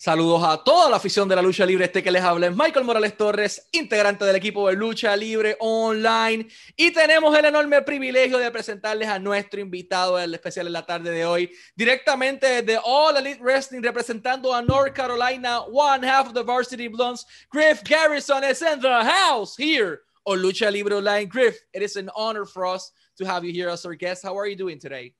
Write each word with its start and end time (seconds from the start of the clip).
Saludos 0.00 0.44
a 0.44 0.62
toda 0.62 0.88
la 0.88 0.96
afición 0.98 1.28
de 1.28 1.34
la 1.34 1.42
lucha 1.42 1.66
libre. 1.66 1.86
Este 1.86 2.04
que 2.04 2.12
les 2.12 2.22
habla 2.22 2.46
es 2.46 2.56
Michael 2.56 2.84
Morales 2.84 3.16
Torres, 3.16 3.68
integrante 3.72 4.24
del 4.24 4.36
equipo 4.36 4.68
de 4.68 4.76
lucha 4.76 5.16
libre 5.16 5.56
online. 5.58 6.46
Y 6.76 6.92
tenemos 6.92 7.36
el 7.36 7.46
enorme 7.46 7.82
privilegio 7.82 8.38
de 8.38 8.48
presentarles 8.52 9.08
a 9.08 9.18
nuestro 9.18 9.60
invitado 9.60 10.16
del 10.16 10.32
especial 10.32 10.68
en 10.68 10.74
la 10.74 10.86
tarde 10.86 11.10
de 11.10 11.26
hoy, 11.26 11.50
directamente 11.74 12.62
de 12.62 12.78
All 12.84 13.16
Elite 13.16 13.42
Wrestling, 13.42 13.82
representando 13.82 14.54
a 14.54 14.62
North 14.62 14.94
Carolina, 14.94 15.62
one 15.62 16.06
half 16.06 16.28
of 16.28 16.32
the 16.32 16.44
Varsity 16.44 16.86
Blondes. 16.86 17.26
Griff 17.50 17.82
Garrison 17.82 18.44
is 18.44 18.62
in 18.62 18.78
the 18.78 19.02
house 19.02 19.56
here 19.56 20.02
on 20.24 20.38
Lucha 20.38 20.70
Libre 20.70 20.98
Online. 20.98 21.28
Griff, 21.28 21.58
it 21.74 21.82
is 21.82 21.96
an 21.96 22.08
honor 22.14 22.44
for 22.44 22.66
us 22.66 22.92
to 23.16 23.24
have 23.24 23.44
you 23.44 23.52
here 23.52 23.68
as 23.68 23.84
our 23.84 23.96
guest. 23.96 24.22
How 24.22 24.38
are 24.38 24.46
you 24.46 24.54
doing 24.54 24.78
today? 24.78 25.12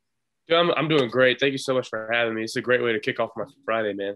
I'm 0.49 0.87
doing 0.87 1.11
great. 1.11 1.41
Thank 1.41 1.51
you 1.51 1.59
so 1.59 1.75
much 1.75 1.89
for 1.89 2.09
having 2.13 2.35
me. 2.35 2.45
It's 2.45 2.55
a 2.55 2.63
great 2.63 2.81
way 2.81 2.93
to 2.93 3.01
kick 3.01 3.19
off 3.19 3.31
my 3.37 3.45
Friday, 3.65 3.93
man. 3.93 4.15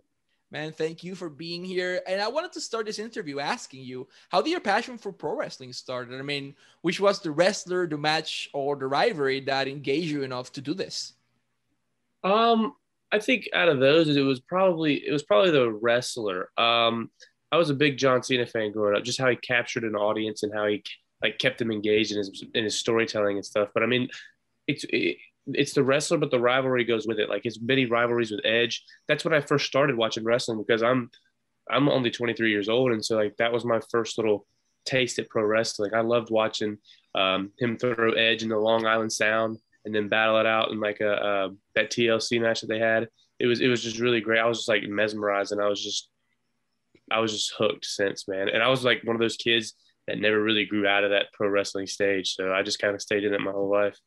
Man, 0.53 0.71
thank 0.71 1.03
you 1.03 1.15
for 1.15 1.31
being 1.31 1.65
here. 1.65 2.03
And 2.07 2.21
I 2.21 2.29
wanted 2.29 2.53
to 2.53 2.61
start 2.61 2.85
this 2.85 2.99
interview 2.99 3.41
asking 3.41 3.85
you, 3.85 4.07
how 4.29 4.43
did 4.43 4.51
your 4.51 4.61
passion 4.61 4.99
for 4.99 5.11
pro 5.11 5.35
wrestling 5.35 5.73
start? 5.73 6.11
I 6.13 6.21
mean, 6.21 6.55
which 6.83 7.01
was 7.01 7.21
the 7.21 7.31
wrestler, 7.31 7.87
the 7.87 7.97
match, 7.97 8.51
or 8.53 8.77
the 8.77 8.87
rivalry 8.87 9.41
that 9.41 9.67
engaged 9.67 10.11
you 10.11 10.25
enough 10.25 10.53
to 10.53 10.61
do 10.61 10.75
this? 10.75 11.15
Um, 12.23 12.75
I 13.11 13.19
think 13.19 13.49
out 13.55 13.71
of 13.71 13.81
those, 13.81 14.15
it 14.15 14.21
was 14.21 14.41
probably 14.41 14.97
it 15.07 15.11
was 15.11 15.23
probably 15.23 15.53
the 15.53 15.73
wrestler. 15.73 16.51
Um, 16.59 17.11
I 17.51 17.57
was 17.57 17.71
a 17.71 17.75
big 17.75 17.97
John 17.97 18.23
Cena 18.23 18.45
fan 18.45 18.73
growing 18.73 18.95
up, 18.95 19.05
just 19.05 19.19
how 19.19 19.31
he 19.31 19.37
captured 19.37 19.85
an 19.85 19.97
audience 19.97 20.43
and 20.43 20.53
how 20.53 20.67
he 20.67 20.85
like 21.23 21.39
kept 21.39 21.59
them 21.59 21.73
engaged 21.73 22.13
in 22.13 22.19
his 22.19 22.45
in 22.55 22.65
his 22.65 22.79
storytelling 22.79 23.37
and 23.37 23.45
stuff. 23.45 23.71
But 23.73 23.85
I 23.85 23.87
mean, 23.87 24.09
it's 24.67 24.85
it, 24.91 25.17
it's 25.47 25.75
the 25.75 25.83
wrestler, 25.83 26.19
but 26.19 26.31
the 26.31 26.41
rivalry 26.41 26.85
goes 26.85 27.07
with 27.07 27.19
it. 27.19 27.29
Like 27.29 27.45
his 27.45 27.61
many 27.61 27.87
rivalries 27.87 28.31
with 28.31 28.45
Edge. 28.45 28.85
That's 29.09 29.25
when 29.25 29.35
I 29.35 29.41
first 29.41 29.67
started 29.67 29.97
watching 29.97 30.25
wrestling 30.25 30.59
because 30.59 30.83
I'm 30.83 31.11
I'm 31.71 31.89
only 31.89 32.11
23 32.11 32.51
years 32.51 32.69
old, 32.69 32.93
and 32.93 33.05
so 33.05 33.17
like 33.17 33.37
that 33.39 33.53
was 33.53 33.65
my 33.65 33.81
first 33.91 34.19
little 34.19 34.47
taste 34.85 35.19
at 35.19 35.29
pro 35.29 35.45
wrestling. 35.45 35.95
I 35.95 36.01
loved 36.01 36.31
watching 36.31 36.79
um, 37.15 37.53
him 37.59 37.77
throw 37.77 38.13
Edge 38.13 38.43
in 38.43 38.49
the 38.49 38.57
Long 38.57 38.87
Island 38.87 39.13
Sound 39.13 39.59
and 39.85 39.95
then 39.95 40.09
battle 40.09 40.39
it 40.39 40.47
out 40.47 40.71
in 40.71 40.81
like 40.81 41.01
a, 41.01 41.13
a 41.13 41.51
that 41.75 41.91
TLC 41.91 42.41
match 42.41 42.61
that 42.61 42.69
they 42.69 42.79
had. 42.79 43.09
It 43.39 43.47
was 43.47 43.61
it 43.61 43.69
was 43.69 43.83
just 43.83 43.99
really 43.99 44.21
great. 44.21 44.41
I 44.41 44.47
was 44.47 44.59
just 44.59 44.69
like 44.69 44.83
mesmerized, 44.85 45.53
and 45.53 45.61
I 45.61 45.69
was 45.69 45.83
just 45.83 46.09
I 47.11 47.19
was 47.19 47.33
just 47.33 47.55
hooked 47.57 47.85
since 47.85 48.29
man. 48.29 48.49
And 48.49 48.63
I 48.63 48.69
was 48.69 48.85
like 48.85 49.03
one 49.05 49.17
of 49.17 49.21
those 49.21 49.37
kids 49.37 49.75
that 50.07 50.19
never 50.19 50.41
really 50.41 50.65
grew 50.65 50.87
out 50.87 51.05
of 51.05 51.11
that 51.11 51.27
pro 51.33 51.49
wrestling 51.49 51.87
stage, 51.87 52.35
so 52.35 52.53
I 52.53 52.63
just 52.63 52.79
kind 52.79 52.95
of 52.95 53.03
stayed 53.03 53.25
in 53.25 53.35
it 53.35 53.41
my 53.41 53.53
whole 53.53 53.71
life. 53.71 53.99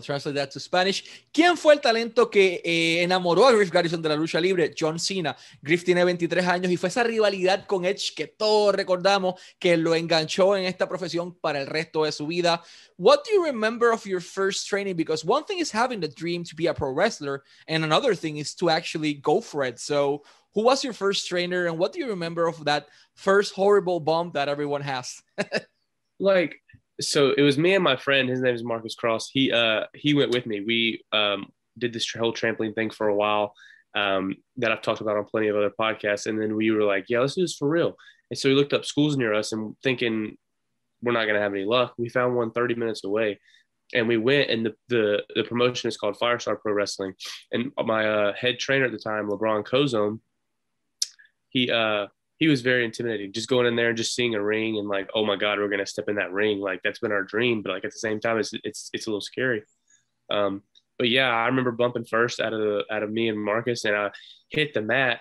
I'll 0.00 0.04
translate 0.04 0.34
that 0.36 0.50
to 0.52 0.60
Spanish. 0.60 1.04
¿Quién 1.32 1.56
fue 1.56 1.74
el 1.74 1.80
talento 1.80 2.30
que 2.30 2.62
eh, 2.64 3.02
enamoró 3.02 3.46
a 3.46 3.52
Griff 3.52 3.70
Garrison 3.70 4.00
de 4.00 4.08
la 4.08 4.16
lucha 4.16 4.40
libre? 4.40 4.74
John 4.76 4.98
Cena. 4.98 5.36
Griff 5.60 5.84
tiene 5.84 6.04
23 6.04 6.46
años 6.46 6.72
y 6.72 6.76
fue 6.76 6.88
esa 6.88 7.02
rivalidad 7.02 7.66
con 7.66 7.84
Edge 7.84 8.14
que 8.16 8.26
todos 8.26 8.74
recordamos 8.74 9.34
que 9.58 9.76
lo 9.76 9.94
enganchó 9.94 10.56
en 10.56 10.64
esta 10.64 10.88
profesión 10.88 11.34
para 11.34 11.60
el 11.60 11.66
resto 11.66 12.04
de 12.04 12.12
su 12.12 12.26
vida. 12.26 12.62
What 12.96 13.24
do 13.24 13.34
you 13.34 13.44
remember 13.44 13.92
of 13.92 14.04
your 14.06 14.20
first 14.20 14.66
training? 14.66 14.96
Because 14.96 15.24
one 15.24 15.44
thing 15.44 15.58
is 15.58 15.70
having 15.70 16.00
the 16.00 16.08
dream 16.08 16.44
to 16.44 16.54
be 16.56 16.66
a 16.66 16.74
pro 16.74 16.92
wrestler, 16.92 17.42
and 17.68 17.84
another 17.84 18.14
thing 18.14 18.38
is 18.38 18.54
to 18.56 18.70
actually 18.70 19.14
go 19.14 19.40
for 19.40 19.64
it. 19.64 19.78
So, 19.78 20.22
who 20.54 20.64
was 20.64 20.82
your 20.82 20.92
first 20.92 21.28
trainer, 21.28 21.66
and 21.66 21.78
what 21.78 21.92
do 21.92 22.00
you 22.00 22.08
remember 22.08 22.46
of 22.46 22.64
that 22.64 22.88
first 23.14 23.54
horrible 23.54 24.00
bump 24.00 24.34
that 24.34 24.48
everyone 24.48 24.82
has? 24.82 25.22
like 26.18 26.60
so 27.00 27.32
it 27.36 27.42
was 27.42 27.58
me 27.58 27.74
and 27.74 27.84
my 27.84 27.96
friend. 27.96 28.28
His 28.28 28.40
name 28.40 28.54
is 28.54 28.64
Marcus 28.64 28.94
Cross. 28.94 29.30
He 29.32 29.52
uh 29.52 29.84
he 29.94 30.14
went 30.14 30.32
with 30.32 30.46
me. 30.46 30.60
We 30.60 31.04
um 31.12 31.50
did 31.78 31.92
this 31.92 32.10
whole 32.12 32.32
trampoline 32.32 32.74
thing 32.74 32.90
for 32.90 33.08
a 33.08 33.14
while 33.14 33.54
um, 33.94 34.36
that 34.56 34.70
I've 34.70 34.82
talked 34.82 35.00
about 35.00 35.16
on 35.16 35.24
plenty 35.24 35.48
of 35.48 35.56
other 35.56 35.70
podcasts. 35.70 36.26
And 36.26 36.40
then 36.40 36.54
we 36.54 36.70
were 36.70 36.84
like, 36.84 37.06
yeah, 37.08 37.20
let's 37.20 37.34
do 37.34 37.42
this 37.42 37.56
for 37.56 37.68
real. 37.68 37.96
And 38.30 38.38
so 38.38 38.48
we 38.48 38.54
looked 38.54 38.72
up 38.72 38.84
schools 38.84 39.16
near 39.16 39.34
us 39.34 39.52
and 39.52 39.74
thinking 39.82 40.36
we're 41.02 41.12
not 41.12 41.24
going 41.24 41.34
to 41.34 41.40
have 41.40 41.54
any 41.54 41.64
luck. 41.64 41.94
We 41.98 42.08
found 42.08 42.36
one 42.36 42.52
30 42.52 42.74
minutes 42.74 43.04
away 43.04 43.40
and 43.92 44.06
we 44.06 44.16
went 44.16 44.50
and 44.50 44.66
the, 44.66 44.74
the, 44.88 45.24
the 45.34 45.44
promotion 45.44 45.88
is 45.88 45.96
called 45.96 46.18
Firestar 46.18 46.60
Pro 46.60 46.72
Wrestling. 46.72 47.14
And 47.50 47.72
my 47.84 48.08
uh, 48.08 48.32
head 48.34 48.58
trainer 48.58 48.84
at 48.84 48.92
the 48.92 48.98
time, 48.98 49.28
LeBron 49.28 49.64
Cozone, 49.64 50.20
he, 51.48 51.70
uh, 51.70 52.06
he 52.40 52.48
was 52.48 52.62
very 52.62 52.86
intimidating. 52.86 53.32
Just 53.32 53.50
going 53.50 53.66
in 53.66 53.76
there 53.76 53.90
and 53.90 53.96
just 53.98 54.14
seeing 54.14 54.34
a 54.34 54.42
ring 54.42 54.78
and 54.78 54.88
like, 54.88 55.10
oh 55.14 55.26
my 55.26 55.36
god, 55.36 55.58
we're 55.58 55.68
gonna 55.68 55.86
step 55.86 56.08
in 56.08 56.16
that 56.16 56.32
ring. 56.32 56.58
Like 56.58 56.80
that's 56.82 56.98
been 56.98 57.12
our 57.12 57.22
dream, 57.22 57.60
but 57.62 57.70
like 57.70 57.84
at 57.84 57.92
the 57.92 57.98
same 57.98 58.18
time, 58.18 58.38
it's 58.38 58.50
it's 58.64 58.88
it's 58.94 59.06
a 59.06 59.10
little 59.10 59.20
scary. 59.20 59.62
Um, 60.30 60.62
but 60.98 61.10
yeah, 61.10 61.28
I 61.28 61.46
remember 61.46 61.70
bumping 61.70 62.06
first 62.06 62.40
out 62.40 62.54
of 62.54 62.60
the 62.60 62.84
out 62.90 63.02
of 63.02 63.12
me 63.12 63.28
and 63.28 63.38
Marcus, 63.38 63.84
and 63.84 63.94
I 63.94 64.10
hit 64.48 64.72
the 64.72 64.80
mat, 64.80 65.20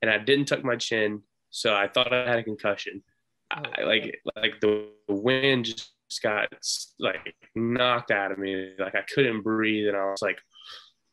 and 0.00 0.10
I 0.10 0.16
didn't 0.16 0.46
tuck 0.46 0.64
my 0.64 0.76
chin, 0.76 1.22
so 1.50 1.74
I 1.74 1.86
thought 1.86 2.14
I 2.14 2.28
had 2.28 2.38
a 2.38 2.44
concussion. 2.44 3.02
I, 3.50 3.82
like 3.82 4.18
like 4.34 4.60
the 4.60 4.88
wind 5.06 5.66
just 5.66 6.22
got 6.22 6.48
like 6.98 7.34
knocked 7.54 8.10
out 8.10 8.32
of 8.32 8.38
me, 8.38 8.72
like 8.78 8.94
I 8.94 9.02
couldn't 9.02 9.42
breathe, 9.42 9.88
and 9.88 9.96
I 9.98 10.06
was 10.06 10.22
like, 10.22 10.38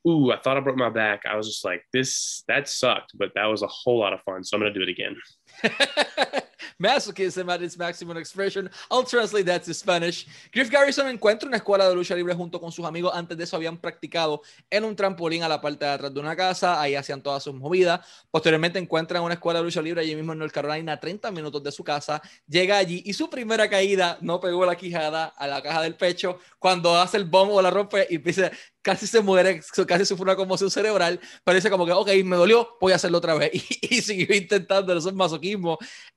ooh, 0.07 0.31
I 0.31 0.39
thought 0.39 0.57
I 0.57 0.59
broke 0.59 0.77
my 0.77 0.89
back. 0.89 1.23
I 1.25 1.35
was 1.35 1.47
just 1.47 1.65
like, 1.65 1.83
this, 1.91 2.43
that 2.47 2.69
sucked, 2.69 3.11
but 3.15 3.31
that 3.35 3.45
was 3.45 3.61
a 3.61 3.67
whole 3.67 3.99
lot 3.99 4.13
of 4.13 4.21
fun. 4.21 4.43
So 4.43 4.55
I'm 4.55 4.61
going 4.61 4.73
to 4.73 4.79
do 4.79 4.83
it 4.83 4.91
again. 4.91 5.15
Masochism 6.77 7.49
at 7.49 7.61
its 7.61 7.77
maximum 7.77 8.17
expression. 8.17 8.69
I'll 8.91 9.03
translate 9.03 9.45
that 9.45 9.63
to 9.63 9.73
Spanish. 9.73 10.27
Griff 10.51 10.69
Garrison 10.69 11.07
encuentra 11.07 11.47
una 11.47 11.57
escuela 11.57 11.87
de 11.87 11.95
lucha 11.95 12.15
libre 12.15 12.33
junto 12.33 12.59
con 12.59 12.71
sus 12.71 12.85
amigos. 12.85 13.13
Antes 13.15 13.37
de 13.37 13.45
eso 13.45 13.55
habían 13.55 13.77
practicado 13.77 14.41
en 14.69 14.83
un 14.83 14.95
trampolín 14.95 15.43
a 15.43 15.47
la 15.47 15.61
parte 15.61 15.85
de 15.85 15.91
atrás 15.91 16.13
de 16.13 16.19
una 16.19 16.35
casa. 16.35 16.81
Ahí 16.81 16.95
hacían 16.95 17.21
todas 17.21 17.43
sus 17.43 17.53
movidas. 17.53 18.05
Posteriormente 18.29 18.77
encuentran 18.77 19.23
una 19.23 19.35
escuela 19.35 19.59
de 19.59 19.65
lucha 19.65 19.81
libre 19.81 20.01
allí 20.01 20.15
mismo 20.15 20.33
en 20.33 20.39
North 20.39 20.51
Carolina, 20.51 20.93
a 20.93 20.99
30 20.99 21.31
minutos 21.31 21.63
de 21.63 21.71
su 21.71 21.83
casa. 21.83 22.21
Llega 22.47 22.77
allí 22.77 23.01
y 23.05 23.13
su 23.13 23.29
primera 23.29 23.69
caída 23.69 24.17
no 24.21 24.39
pegó 24.41 24.65
la 24.65 24.75
quijada 24.75 25.25
a 25.27 25.47
la 25.47 25.61
caja 25.61 25.81
del 25.81 25.95
pecho. 25.95 26.39
Cuando 26.59 26.97
hace 26.97 27.17
el 27.17 27.23
bombo 27.25 27.61
la 27.61 27.71
rompe 27.71 28.05
y 28.09 28.17
dice, 28.17 28.51
casi 28.81 29.07
se 29.07 29.21
muere, 29.21 29.61
casi 29.87 30.05
sufre 30.05 30.23
una 30.23 30.35
conmoción 30.35 30.69
cerebral, 30.69 31.19
parece 31.43 31.69
como 31.69 31.85
que, 31.85 31.91
ok, 31.91 32.09
me 32.23 32.35
dolió, 32.35 32.77
voy 32.79 32.91
a 32.91 32.95
hacerlo 32.95 33.17
otra 33.17 33.33
vez. 33.35 33.51
Y, 33.81 33.95
y 33.95 34.01
siguió 34.01 34.35
intentando, 34.35 34.95
eso 34.95 35.09
es 35.09 35.15
masoquismo 35.15 35.44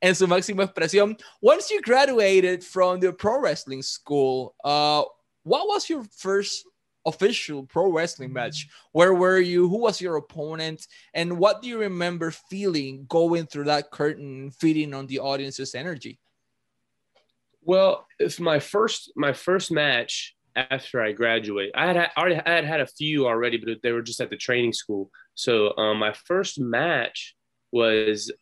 en 0.01 0.15
su 0.15 0.27
máxima 0.27 0.65
expresión. 0.65 1.19
Once 1.41 1.71
you 1.71 1.81
graduated 1.83 2.65
from 2.65 3.01
the 3.01 3.13
pro 3.13 3.41
wrestling 3.41 3.83
school, 3.83 4.55
uh, 4.65 5.03
what 5.43 5.67
was 5.67 5.89
your 5.89 6.05
first 6.17 6.65
official 7.07 7.65
pro 7.65 7.91
wrestling 7.91 8.33
match? 8.33 8.69
Where 8.93 9.15
were 9.15 9.41
you? 9.41 9.69
Who 9.69 9.79
was 9.79 10.01
your 10.01 10.17
opponent? 10.17 10.87
And 11.15 11.39
what 11.39 11.63
do 11.63 11.69
you 11.69 11.79
remember 11.79 12.31
feeling 12.31 13.07
going 13.09 13.47
through 13.47 13.65
that 13.65 13.91
curtain, 13.91 14.51
feeding 14.51 14.95
on 14.95 15.07
the 15.07 15.21
audience's 15.21 15.75
energy? 15.75 16.19
Well, 17.63 18.07
if 18.19 18.41
my 18.41 18.61
first 18.61 19.13
my 19.17 19.33
first 19.33 19.71
match 19.71 20.35
after 20.59 21.01
I 21.01 21.13
graduated. 21.13 21.75
I 21.75 21.87
had 21.87 22.11
already 22.17 22.37
I 22.37 22.51
had 22.51 22.65
had 22.65 22.81
a 22.81 22.87
few 22.87 23.27
already, 23.27 23.59
but 23.59 23.79
they 23.83 23.93
were 23.93 24.03
just 24.03 24.21
at 24.21 24.31
the 24.31 24.37
training 24.37 24.73
school. 24.73 25.11
So 25.35 25.77
um, 25.77 25.99
my 25.99 26.13
first 26.13 26.59
match 26.59 27.37
was, 27.71 28.33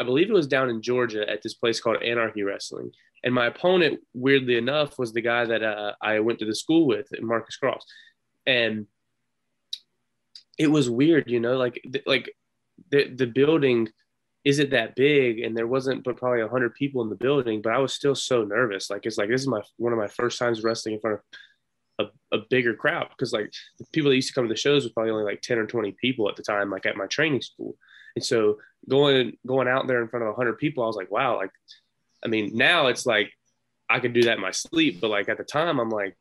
I 0.00 0.02
believe 0.02 0.30
it 0.30 0.34
was 0.34 0.46
down 0.46 0.70
in 0.70 0.80
Georgia 0.80 1.28
at 1.28 1.42
this 1.42 1.54
place 1.54 1.78
called 1.78 2.02
Anarchy 2.02 2.42
Wrestling, 2.42 2.90
and 3.22 3.34
my 3.34 3.46
opponent, 3.46 4.00
weirdly 4.14 4.56
enough, 4.56 4.98
was 4.98 5.12
the 5.12 5.20
guy 5.20 5.44
that 5.44 5.62
uh, 5.62 5.92
I 6.00 6.20
went 6.20 6.38
to 6.38 6.46
the 6.46 6.54
school 6.54 6.86
with, 6.86 7.08
Marcus 7.20 7.56
Cross, 7.56 7.84
and 8.46 8.86
it 10.58 10.68
was 10.68 10.88
weird, 10.88 11.30
you 11.30 11.38
know, 11.38 11.58
like 11.58 11.82
like 12.06 12.32
the 12.90 13.08
the 13.14 13.26
building 13.26 13.88
isn't 14.44 14.70
that 14.70 14.94
big 14.94 15.40
and 15.40 15.54
there 15.54 15.66
wasn't 15.66 16.02
but 16.02 16.16
probably 16.16 16.40
100 16.40 16.74
people 16.74 17.02
in 17.02 17.10
the 17.10 17.14
building 17.14 17.60
but 17.60 17.74
i 17.74 17.78
was 17.78 17.92
still 17.92 18.14
so 18.14 18.42
nervous. 18.42 18.88
Like 18.88 19.04
it's 19.04 19.18
like 19.18 19.28
this 19.28 19.42
is 19.42 19.46
my 19.46 19.60
one 19.76 19.92
of 19.92 19.98
my 19.98 20.08
first 20.08 20.38
times 20.38 20.62
wrestling 20.62 20.94
in 20.94 21.00
front 21.00 21.20
of 21.98 22.08
a, 22.32 22.36
a 22.36 22.40
bigger 22.48 22.74
crowd 22.74 23.08
because 23.10 23.32
like 23.32 23.52
the 23.78 23.84
people 23.92 24.10
that 24.10 24.16
used 24.16 24.28
to 24.28 24.34
come 24.34 24.44
to 24.44 24.52
the 24.52 24.58
shows 24.58 24.84
was 24.84 24.92
probably 24.92 25.12
only 25.12 25.24
like 25.24 25.42
10 25.42 25.58
or 25.58 25.66
20 25.66 25.94
people 26.00 26.28
at 26.28 26.36
the 26.36 26.42
time 26.42 26.70
like 26.70 26.86
at 26.86 26.96
my 26.96 27.06
training 27.06 27.42
school 27.42 27.76
and 28.16 28.24
so 28.24 28.58
going 28.88 29.36
going 29.46 29.68
out 29.68 29.86
there 29.86 30.02
in 30.02 30.08
front 30.08 30.24
of 30.24 30.28
100 30.28 30.58
people 30.58 30.82
i 30.82 30.86
was 30.86 30.96
like 30.96 31.10
wow 31.10 31.36
like 31.36 31.50
i 32.24 32.28
mean 32.28 32.50
now 32.54 32.86
it's 32.86 33.06
like 33.06 33.30
i 33.88 34.00
could 34.00 34.12
do 34.12 34.22
that 34.22 34.36
in 34.36 34.42
my 34.42 34.50
sleep 34.50 35.00
but 35.00 35.10
like 35.10 35.28
at 35.28 35.38
the 35.38 35.44
time 35.44 35.78
i'm 35.78 35.90
like 35.90 36.16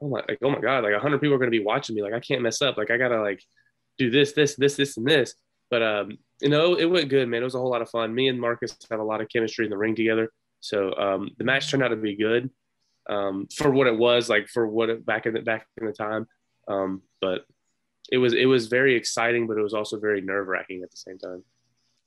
oh 0.00 0.08
my 0.08 0.22
like 0.28 0.38
oh 0.42 0.50
my 0.50 0.60
god 0.60 0.84
like 0.84 0.92
100 0.92 1.20
people 1.20 1.34
are 1.34 1.38
going 1.38 1.50
to 1.50 1.58
be 1.58 1.64
watching 1.64 1.94
me 1.94 2.02
like 2.02 2.14
i 2.14 2.20
can't 2.20 2.42
mess 2.42 2.62
up 2.62 2.76
like 2.76 2.90
i 2.90 2.96
gotta 2.96 3.20
like 3.20 3.42
do 3.98 4.10
this 4.10 4.32
this 4.32 4.54
this 4.54 4.76
this 4.76 4.96
and 4.96 5.06
this 5.06 5.34
but 5.70 5.82
um 5.82 6.18
you 6.40 6.48
know, 6.48 6.74
it 6.74 6.84
went 6.84 7.08
good, 7.08 7.28
man. 7.28 7.42
It 7.42 7.44
was 7.44 7.54
a 7.54 7.58
whole 7.58 7.70
lot 7.70 7.82
of 7.82 7.90
fun. 7.90 8.14
Me 8.14 8.28
and 8.28 8.40
Marcus 8.40 8.76
have 8.90 9.00
a 9.00 9.04
lot 9.04 9.20
of 9.20 9.28
chemistry 9.28 9.64
in 9.64 9.70
the 9.70 9.76
ring 9.76 9.94
together. 9.94 10.30
So 10.60 10.94
um, 10.94 11.30
the 11.36 11.44
match 11.44 11.70
turned 11.70 11.82
out 11.82 11.88
to 11.88 11.96
be 11.96 12.16
good 12.16 12.50
um, 13.08 13.48
for 13.54 13.70
what 13.70 13.86
it 13.86 13.96
was, 13.96 14.28
like 14.28 14.48
for 14.48 14.66
what 14.66 14.88
it, 14.88 15.04
back 15.06 15.26
in 15.26 15.34
the 15.34 15.40
back 15.40 15.66
in 15.80 15.86
the 15.86 15.92
time. 15.92 16.26
Um, 16.68 17.02
but 17.20 17.44
it 18.10 18.18
was 18.18 18.32
it 18.32 18.46
was 18.46 18.68
very 18.68 18.96
exciting, 18.96 19.46
but 19.46 19.58
it 19.58 19.62
was 19.62 19.74
also 19.74 19.98
very 19.98 20.22
nerve 20.22 20.48
wracking 20.48 20.82
at 20.82 20.90
the 20.90 20.96
same 20.96 21.18
time. 21.18 21.42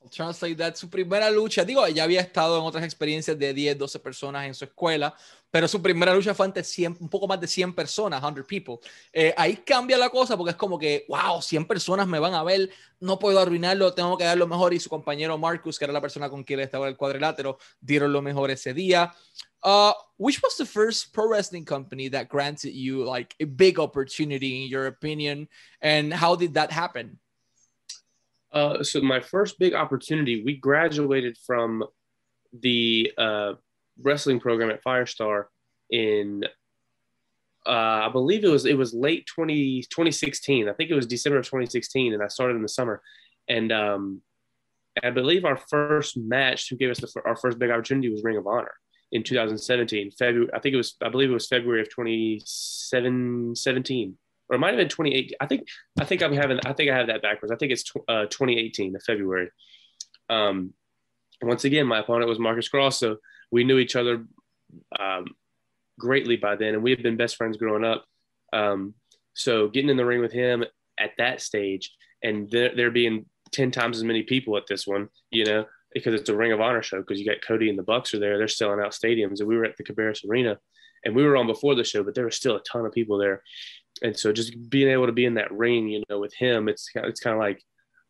Translate 0.09 0.57
that, 0.57 0.75
su 0.75 0.89
primera 0.89 1.29
lucha, 1.29 1.63
digo, 1.63 1.87
ya 1.87 2.05
había 2.05 2.21
estado 2.21 2.57
en 2.57 2.63
otras 2.63 2.83
experiencias 2.83 3.37
de 3.37 3.53
10, 3.53 3.77
12 3.77 3.99
personas 3.99 4.47
en 4.47 4.55
su 4.55 4.65
escuela, 4.65 5.13
pero 5.51 5.67
su 5.67 5.79
primera 5.79 6.15
lucha 6.15 6.33
fue 6.33 6.47
ante 6.47 6.63
100, 6.63 6.97
un 6.99 7.07
poco 7.07 7.27
más 7.27 7.39
de 7.39 7.45
100 7.45 7.75
personas, 7.75 8.19
100 8.19 8.43
people. 8.45 8.79
Eh, 9.13 9.31
ahí 9.37 9.57
cambia 9.57 9.99
la 9.99 10.09
cosa 10.09 10.35
porque 10.35 10.51
es 10.51 10.55
como 10.55 10.79
que, 10.79 11.05
wow, 11.07 11.39
100 11.39 11.67
personas 11.67 12.07
me 12.07 12.17
van 12.17 12.33
a 12.33 12.43
ver, 12.43 12.71
no 12.99 13.19
puedo 13.19 13.39
arruinarlo, 13.39 13.93
tengo 13.93 14.17
que 14.17 14.23
dar 14.23 14.39
lo 14.39 14.47
mejor. 14.47 14.73
Y 14.73 14.79
su 14.79 14.89
compañero 14.89 15.37
Marcus, 15.37 15.77
que 15.77 15.85
era 15.85 15.93
la 15.93 16.01
persona 16.01 16.31
con 16.31 16.43
quien 16.43 16.61
estaba 16.61 16.87
en 16.87 16.93
el 16.93 16.97
cuadrilátero, 16.97 17.59
dieron 17.79 18.11
lo 18.11 18.23
mejor 18.23 18.49
ese 18.49 18.73
día. 18.73 19.13
Uh, 19.63 19.93
which 20.17 20.41
was 20.41 20.57
the 20.57 20.65
first 20.65 21.13
pro 21.13 21.27
wrestling 21.27 21.65
company 21.65 22.07
that 22.07 22.29
granted 22.29 22.73
you 22.73 23.03
like 23.03 23.35
a 23.39 23.45
big 23.45 23.79
opportunity 23.79 24.63
in 24.63 24.69
your 24.69 24.87
opinion, 24.87 25.47
and 25.81 26.13
how 26.13 26.35
did 26.35 26.55
that 26.55 26.71
happen? 26.71 27.19
Uh, 28.51 28.83
so 28.83 29.01
my 29.01 29.19
first 29.19 29.59
big 29.59 29.73
opportunity, 29.73 30.43
we 30.43 30.55
graduated 30.55 31.37
from 31.45 31.83
the 32.59 33.11
uh, 33.17 33.53
wrestling 34.01 34.39
program 34.39 34.71
at 34.71 34.83
Firestar 34.83 35.45
in 35.89 36.43
uh, 37.65 37.69
I 37.69 38.09
believe 38.11 38.43
it 38.43 38.49
was 38.49 38.65
it 38.65 38.77
was 38.77 38.93
late 38.93 39.27
20, 39.27 39.83
2016. 39.83 40.67
I 40.67 40.73
think 40.73 40.89
it 40.89 40.95
was 40.95 41.05
December 41.05 41.37
of 41.37 41.45
2016, 41.45 42.13
and 42.13 42.23
I 42.23 42.27
started 42.27 42.55
in 42.55 42.63
the 42.63 42.67
summer. 42.67 43.01
And 43.47 43.71
um, 43.71 44.21
I 45.03 45.11
believe 45.11 45.45
our 45.45 45.57
first 45.57 46.17
match 46.17 46.69
who 46.69 46.75
gave 46.75 46.89
us 46.89 46.99
the, 46.99 47.21
our 47.25 47.35
first 47.35 47.59
big 47.59 47.69
opportunity 47.69 48.09
was 48.09 48.23
Ring 48.23 48.37
of 48.37 48.47
Honor 48.47 48.73
in 49.11 49.23
2017. 49.23 50.11
February, 50.11 50.49
I 50.53 50.59
think 50.59 50.73
it 50.73 50.77
was 50.77 50.95
I 51.01 51.09
believe 51.09 51.29
it 51.29 51.33
was 51.33 51.47
February 51.47 51.81
of 51.81 51.89
2017, 51.89 54.17
or 54.49 54.55
it 54.55 54.59
might 54.59 54.69
have 54.69 54.77
been 54.77 54.89
2018. 54.89 55.35
I 55.39 55.47
think 55.47 55.67
I 55.99 56.05
think 56.05 56.23
I'm 56.23 56.33
having 56.33 56.59
I 56.65 56.73
think 56.73 56.91
I 56.91 56.97
have 56.97 57.07
that 57.07 57.21
backwards. 57.21 57.51
I 57.51 57.57
think 57.57 57.71
it's 57.71 57.91
uh, 58.07 58.25
2018, 58.25 58.93
the 58.93 58.99
February. 58.99 59.51
Um, 60.29 60.73
once 61.41 61.65
again, 61.65 61.87
my 61.87 61.99
opponent 61.99 62.29
was 62.29 62.39
Marcus 62.39 62.69
Cross, 62.69 62.99
so 62.99 63.17
we 63.51 63.63
knew 63.63 63.79
each 63.79 63.95
other 63.95 64.25
um, 64.99 65.25
greatly 65.99 66.37
by 66.37 66.55
then, 66.55 66.75
and 66.75 66.83
we 66.83 66.91
had 66.91 67.03
been 67.03 67.17
best 67.17 67.35
friends 67.35 67.57
growing 67.57 67.83
up. 67.83 68.05
Um, 68.53 68.93
so 69.33 69.67
getting 69.67 69.89
in 69.89 69.97
the 69.97 70.05
ring 70.05 70.21
with 70.21 70.31
him 70.31 70.63
at 70.99 71.11
that 71.17 71.41
stage, 71.41 71.91
and 72.23 72.49
there, 72.51 72.75
there 72.75 72.91
being 72.91 73.25
ten 73.51 73.71
times 73.71 73.97
as 73.97 74.03
many 74.03 74.23
people 74.23 74.57
at 74.57 74.67
this 74.67 74.87
one, 74.87 75.09
you 75.31 75.45
know, 75.45 75.65
because 75.93 76.13
it's 76.13 76.29
a 76.29 76.35
Ring 76.35 76.51
of 76.51 76.61
Honor 76.61 76.81
show. 76.81 76.99
Because 76.99 77.19
you 77.19 77.25
got 77.25 77.45
Cody 77.45 77.69
and 77.69 77.77
the 77.77 77.83
Bucks 77.83 78.13
are 78.13 78.19
there; 78.19 78.37
they're 78.37 78.47
selling 78.47 78.79
out 78.79 78.91
stadiums, 78.91 79.39
and 79.39 79.47
we 79.47 79.57
were 79.57 79.65
at 79.65 79.77
the 79.77 79.83
Cabarrus 79.83 80.27
Arena, 80.27 80.57
and 81.05 81.15
we 81.15 81.23
were 81.23 81.37
on 81.37 81.47
before 81.47 81.75
the 81.75 81.83
show, 81.83 82.03
but 82.03 82.15
there 82.15 82.25
was 82.25 82.35
still 82.35 82.55
a 82.55 82.63
ton 82.63 82.85
of 82.85 82.91
people 82.91 83.17
there, 83.17 83.41
and 84.01 84.17
so 84.17 84.31
just 84.31 84.69
being 84.69 84.89
able 84.89 85.05
to 85.05 85.11
be 85.11 85.25
in 85.25 85.35
that 85.35 85.51
ring, 85.51 85.87
you 85.87 86.03
know, 86.09 86.19
with 86.19 86.33
him, 86.33 86.67
it's 86.67 86.89
it's 86.95 87.19
kind 87.19 87.35
of 87.35 87.39
like, 87.39 87.61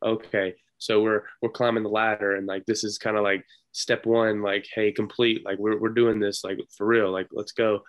okay, 0.03 0.55
so 0.77 1.01
we're 1.01 1.23
we're 1.41 1.49
climbing 1.49 1.83
the 1.83 1.89
ladder, 1.89 2.35
and 2.35 2.47
like 2.47 2.65
this 2.65 2.83
is 2.83 2.97
kind 2.97 3.17
of 3.17 3.23
like 3.23 3.43
step 3.71 4.05
one, 4.05 4.41
like, 4.41 4.67
hey, 4.73 4.91
complete, 4.91 5.45
like 5.45 5.57
we're, 5.57 5.79
we're 5.79 5.89
doing 5.89 6.19
this, 6.19 6.43
like 6.43 6.59
for 6.75 6.85
real, 6.85 7.11
like 7.11 7.27
let's 7.31 7.51
go. 7.51 7.81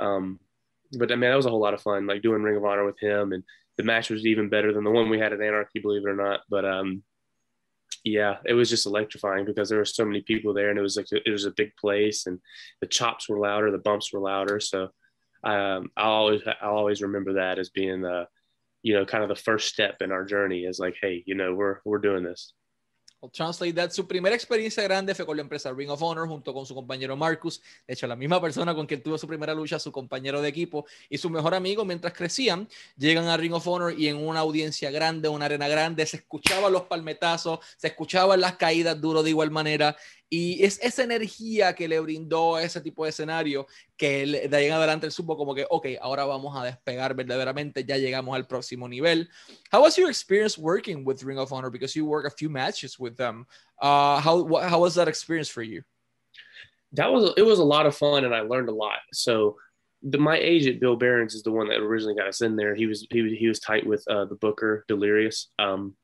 Um, 0.00 0.38
but 0.98 1.12
I 1.12 1.14
mean, 1.14 1.30
that 1.30 1.36
was 1.36 1.46
a 1.46 1.50
whole 1.50 1.60
lot 1.60 1.74
of 1.74 1.82
fun, 1.82 2.06
like 2.06 2.22
doing 2.22 2.42
Ring 2.42 2.56
of 2.56 2.64
Honor 2.64 2.84
with 2.84 2.98
him, 3.00 3.32
and 3.32 3.44
the 3.76 3.84
match 3.84 4.10
was 4.10 4.26
even 4.26 4.48
better 4.48 4.72
than 4.72 4.84
the 4.84 4.90
one 4.90 5.08
we 5.08 5.18
had 5.18 5.32
at 5.32 5.40
Anarchy, 5.40 5.80
believe 5.80 6.02
it 6.04 6.10
or 6.10 6.16
not. 6.16 6.40
But 6.50 6.64
um, 6.64 7.02
yeah, 8.04 8.36
it 8.46 8.54
was 8.54 8.70
just 8.70 8.86
electrifying 8.86 9.44
because 9.44 9.68
there 9.68 9.78
were 9.78 9.84
so 9.84 10.04
many 10.04 10.22
people 10.22 10.54
there, 10.54 10.70
and 10.70 10.78
it 10.78 10.82
was 10.82 10.96
like 10.96 11.06
it 11.10 11.30
was 11.30 11.44
a 11.44 11.52
big 11.52 11.74
place, 11.76 12.26
and 12.26 12.38
the 12.80 12.86
chops 12.86 13.28
were 13.28 13.38
louder, 13.38 13.70
the 13.70 13.78
bumps 13.78 14.12
were 14.12 14.20
louder. 14.20 14.60
So 14.60 14.88
um, 15.44 15.90
I'll 15.96 16.10
always 16.10 16.42
I'll 16.60 16.76
always 16.76 17.02
remember 17.02 17.34
that 17.34 17.58
as 17.58 17.70
being 17.70 18.02
the, 18.02 18.26
you 18.82 18.94
know, 18.94 19.04
kind 19.04 19.22
of 19.22 19.28
the 19.28 19.34
first 19.34 19.68
step 19.68 19.96
in 20.00 20.12
our 20.12 20.24
journey. 20.24 20.64
Is 20.64 20.78
like, 20.78 20.96
hey, 21.00 21.22
you 21.26 21.34
know, 21.34 21.54
we're 21.54 21.80
we're 21.84 21.98
doing 21.98 22.24
this. 22.24 22.54
Translate 23.28 23.74
That. 23.74 23.90
Su 23.90 24.06
primera 24.06 24.34
experiencia 24.34 24.82
grande 24.82 25.14
fue 25.14 25.26
con 25.26 25.36
la 25.36 25.42
empresa 25.42 25.72
Ring 25.72 25.90
of 25.90 26.02
Honor 26.02 26.26
junto 26.26 26.54
con 26.54 26.64
su 26.64 26.74
compañero 26.74 27.16
Marcus. 27.16 27.60
De 27.86 27.92
hecho, 27.94 28.06
la 28.06 28.16
misma 28.16 28.40
persona 28.40 28.74
con 28.74 28.86
quien 28.86 29.02
tuvo 29.02 29.18
su 29.18 29.26
primera 29.26 29.52
lucha, 29.52 29.78
su 29.78 29.92
compañero 29.92 30.40
de 30.40 30.48
equipo 30.48 30.86
y 31.08 31.18
su 31.18 31.28
mejor 31.28 31.54
amigo 31.54 31.84
mientras 31.84 32.14
crecían, 32.14 32.68
llegan 32.96 33.28
a 33.28 33.36
Ring 33.36 33.52
of 33.52 33.66
Honor 33.66 33.98
y 33.98 34.08
en 34.08 34.16
una 34.16 34.40
audiencia 34.40 34.90
grande, 34.90 35.28
una 35.28 35.44
arena 35.44 35.68
grande, 35.68 36.06
se 36.06 36.18
escuchaban 36.18 36.72
los 36.72 36.82
palmetazos, 36.82 37.60
se 37.76 37.88
escuchaban 37.88 38.40
las 38.40 38.56
caídas 38.56 39.00
duro 39.00 39.22
de 39.22 39.30
igual 39.30 39.50
manera 39.50 39.96
y 40.32 40.64
es 40.64 40.78
esa 40.80 41.02
energía 41.02 41.74
que 41.74 41.88
le 41.88 41.98
brindó 41.98 42.56
ese 42.56 42.80
tipo 42.80 43.02
de 43.02 43.10
escenario 43.10 43.66
que 43.96 44.48
de 44.48 44.56
ahí 44.56 44.66
en 44.66 44.72
adelante 44.72 45.04
el 45.04 45.12
supo 45.12 45.36
como 45.36 45.56
que, 45.56 45.66
ok, 45.68 45.86
ahora 46.00 46.24
vamos 46.24 46.56
a 46.56 46.64
despegar 46.64 47.16
verdaderamente, 47.16 47.84
ya 47.84 47.96
llegamos 47.96 48.36
al 48.36 48.46
próximo 48.46 48.88
nivel. 48.88 49.28
How 49.72 49.82
was 49.82 49.96
your 49.96 50.08
experience 50.08 50.56
working 50.56 51.04
with 51.04 51.24
Ring 51.24 51.38
of 51.38 51.52
Honor? 51.52 51.68
Because 51.68 51.96
you 51.96 52.06
work 52.06 52.26
a 52.26 52.30
few 52.30 52.48
matches 52.48 52.96
with 52.96 53.16
them. 53.16 53.44
Uh, 53.82 54.20
how, 54.20 54.46
how 54.68 54.78
was 54.78 54.94
that 54.94 55.08
experience 55.08 55.48
for 55.48 55.64
you? 55.64 55.82
That 56.92 57.12
was, 57.12 57.32
it 57.36 57.42
was 57.42 57.58
a 57.58 57.64
lot 57.64 57.86
of 57.86 57.96
fun 57.96 58.24
and 58.24 58.32
I 58.32 58.42
learned 58.42 58.68
a 58.68 58.74
lot. 58.74 59.00
So 59.12 59.56
the, 60.00 60.18
my 60.18 60.38
agent, 60.38 60.80
Bill 60.80 60.94
Barons, 60.94 61.34
is 61.34 61.42
the 61.42 61.50
one 61.50 61.68
that 61.70 61.80
originally 61.80 62.14
got 62.14 62.28
us 62.28 62.40
in 62.40 62.54
there. 62.54 62.76
He 62.76 62.86
was, 62.86 63.04
he 63.10 63.22
was, 63.22 63.32
he 63.32 63.48
was 63.48 63.58
tight 63.58 63.84
with 63.84 64.06
uh, 64.08 64.26
the 64.26 64.36
Booker, 64.36 64.84
Delirious. 64.86 65.48
Um, 65.58 65.96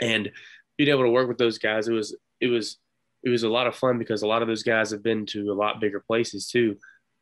and 0.00 0.32
being 0.78 0.88
able 0.88 1.02
to 1.02 1.10
work 1.10 1.28
with 1.28 1.38
those 1.38 1.58
guys, 1.58 1.86
it 1.86 1.92
was, 1.92 2.16
it 2.40 2.46
was, 2.46 2.78
it 3.22 3.30
was 3.30 3.42
a 3.42 3.48
lot 3.48 3.66
of 3.66 3.74
fun 3.74 3.98
because 3.98 4.22
a 4.22 4.26
lot 4.26 4.42
of 4.42 4.48
those 4.48 4.62
guys 4.62 4.90
have 4.90 5.02
been 5.02 5.26
to 5.26 5.50
a 5.50 5.54
lot 5.54 5.80
bigger 5.80 6.00
places 6.00 6.48
too. 6.48 6.76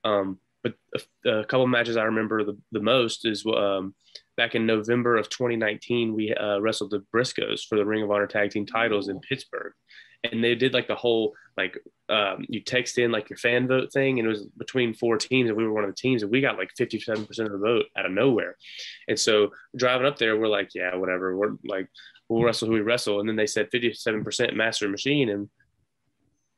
Um, 0.04 0.38
but 0.62 0.74
a, 1.24 1.30
a, 1.30 1.44
couple 1.44 1.66
matches 1.66 1.96
I 1.96 2.04
remember 2.04 2.42
the, 2.44 2.58
the 2.72 2.80
most 2.80 3.26
is 3.26 3.44
um, 3.46 3.94
back 4.36 4.54
in 4.54 4.66
November 4.66 5.16
of 5.16 5.28
2019, 5.28 6.14
we 6.14 6.34
uh, 6.34 6.58
wrestled 6.58 6.90
the 6.90 7.04
Briscoes 7.14 7.62
for 7.68 7.76
the 7.76 7.84
Ring 7.84 8.02
of 8.02 8.10
Honor 8.10 8.26
tag 8.26 8.50
team 8.50 8.66
titles 8.66 9.08
in 9.08 9.20
Pittsburgh. 9.20 9.72
And 10.30 10.42
they 10.42 10.54
did 10.54 10.72
like 10.72 10.88
the 10.88 10.94
whole, 10.94 11.34
like, 11.56 11.78
um, 12.08 12.46
you 12.48 12.60
text 12.60 12.98
in 12.98 13.12
like 13.12 13.28
your 13.28 13.36
fan 13.36 13.68
vote 13.68 13.92
thing, 13.92 14.18
and 14.18 14.26
it 14.26 14.30
was 14.30 14.46
between 14.56 14.94
four 14.94 15.18
teams, 15.18 15.50
and 15.50 15.56
we 15.56 15.64
were 15.64 15.72
one 15.72 15.84
of 15.84 15.90
the 15.90 15.96
teams, 15.96 16.22
and 16.22 16.32
we 16.32 16.40
got 16.40 16.56
like 16.56 16.70
57% 16.78 17.28
of 17.40 17.52
the 17.52 17.58
vote 17.58 17.86
out 17.96 18.06
of 18.06 18.12
nowhere. 18.12 18.56
And 19.06 19.20
so 19.20 19.50
driving 19.76 20.06
up 20.06 20.18
there, 20.18 20.38
we're 20.38 20.48
like, 20.48 20.74
yeah, 20.74 20.96
whatever. 20.96 21.36
We're 21.36 21.56
like, 21.66 21.88
we'll 22.28 22.42
wrestle 22.42 22.68
who 22.68 22.74
we 22.74 22.80
wrestle. 22.80 23.20
And 23.20 23.28
then 23.28 23.36
they 23.36 23.46
said 23.46 23.70
57% 23.70 24.54
master 24.54 24.88
machine. 24.88 25.28
And 25.28 25.50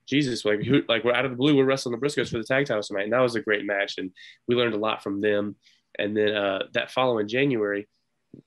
Jesus, 0.09 0.45
like 0.45 0.63
who, 0.63 0.83
like 0.89 1.05
we're 1.05 1.15
out 1.15 1.25
of 1.25 1.31
the 1.31 1.37
blue, 1.37 1.57
we're 1.57 1.65
wrestling 1.65 1.99
the 1.99 2.05
Briscoes 2.05 2.31
for 2.31 2.39
the 2.39 2.45
tag 2.45 2.67
titles 2.67 2.89
tonight, 2.89 3.05
and 3.05 3.13
that 3.13 3.21
was 3.21 3.35
a 3.35 3.41
great 3.41 3.65
match, 3.65 3.99
and 3.99 4.11
we 4.47 4.55
learned 4.55 4.75
a 4.75 4.79
lot 4.79 5.03
from 5.03 5.21
them. 5.21 5.57
And 5.99 6.17
then 6.17 6.35
uh, 6.35 6.65
that 6.75 6.91
following 6.91 7.29
January 7.29 7.89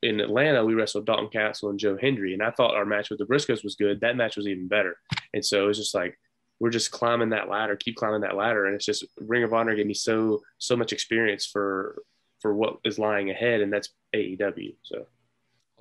in 0.03 0.19
Atlanta, 0.19 0.63
we 0.63 0.75
wrestled 0.75 1.05
Dalton 1.05 1.29
Castle 1.29 1.69
and 1.69 1.79
Joe 1.79 1.97
Hendry, 1.99 2.33
and 2.33 2.43
I 2.43 2.51
thought 2.51 2.75
our 2.75 2.85
match 2.85 3.09
with 3.09 3.19
the 3.19 3.25
Briscoes 3.25 3.63
was 3.63 3.75
good. 3.75 4.01
That 4.01 4.15
match 4.15 4.37
was 4.37 4.47
even 4.47 4.67
better, 4.67 4.97
and 5.33 5.45
so 5.45 5.63
it 5.63 5.67
was 5.67 5.77
just 5.77 5.95
like 5.95 6.17
we're 6.59 6.69
just 6.69 6.91
climbing 6.91 7.29
that 7.29 7.49
ladder, 7.49 7.75
keep 7.75 7.95
climbing 7.95 8.21
that 8.21 8.35
ladder, 8.35 8.65
and 8.65 8.75
it's 8.75 8.85
just 8.85 9.05
Ring 9.19 9.43
of 9.43 9.53
Honor 9.53 9.75
gave 9.75 9.87
me 9.87 9.93
so 9.93 10.41
so 10.57 10.75
much 10.75 10.93
experience 10.93 11.45
for 11.45 12.03
for 12.41 12.53
what 12.53 12.77
is 12.85 12.99
lying 12.99 13.29
ahead, 13.29 13.61
and 13.61 13.71
that's 13.71 13.89
AEW. 14.15 14.75
So. 14.83 15.05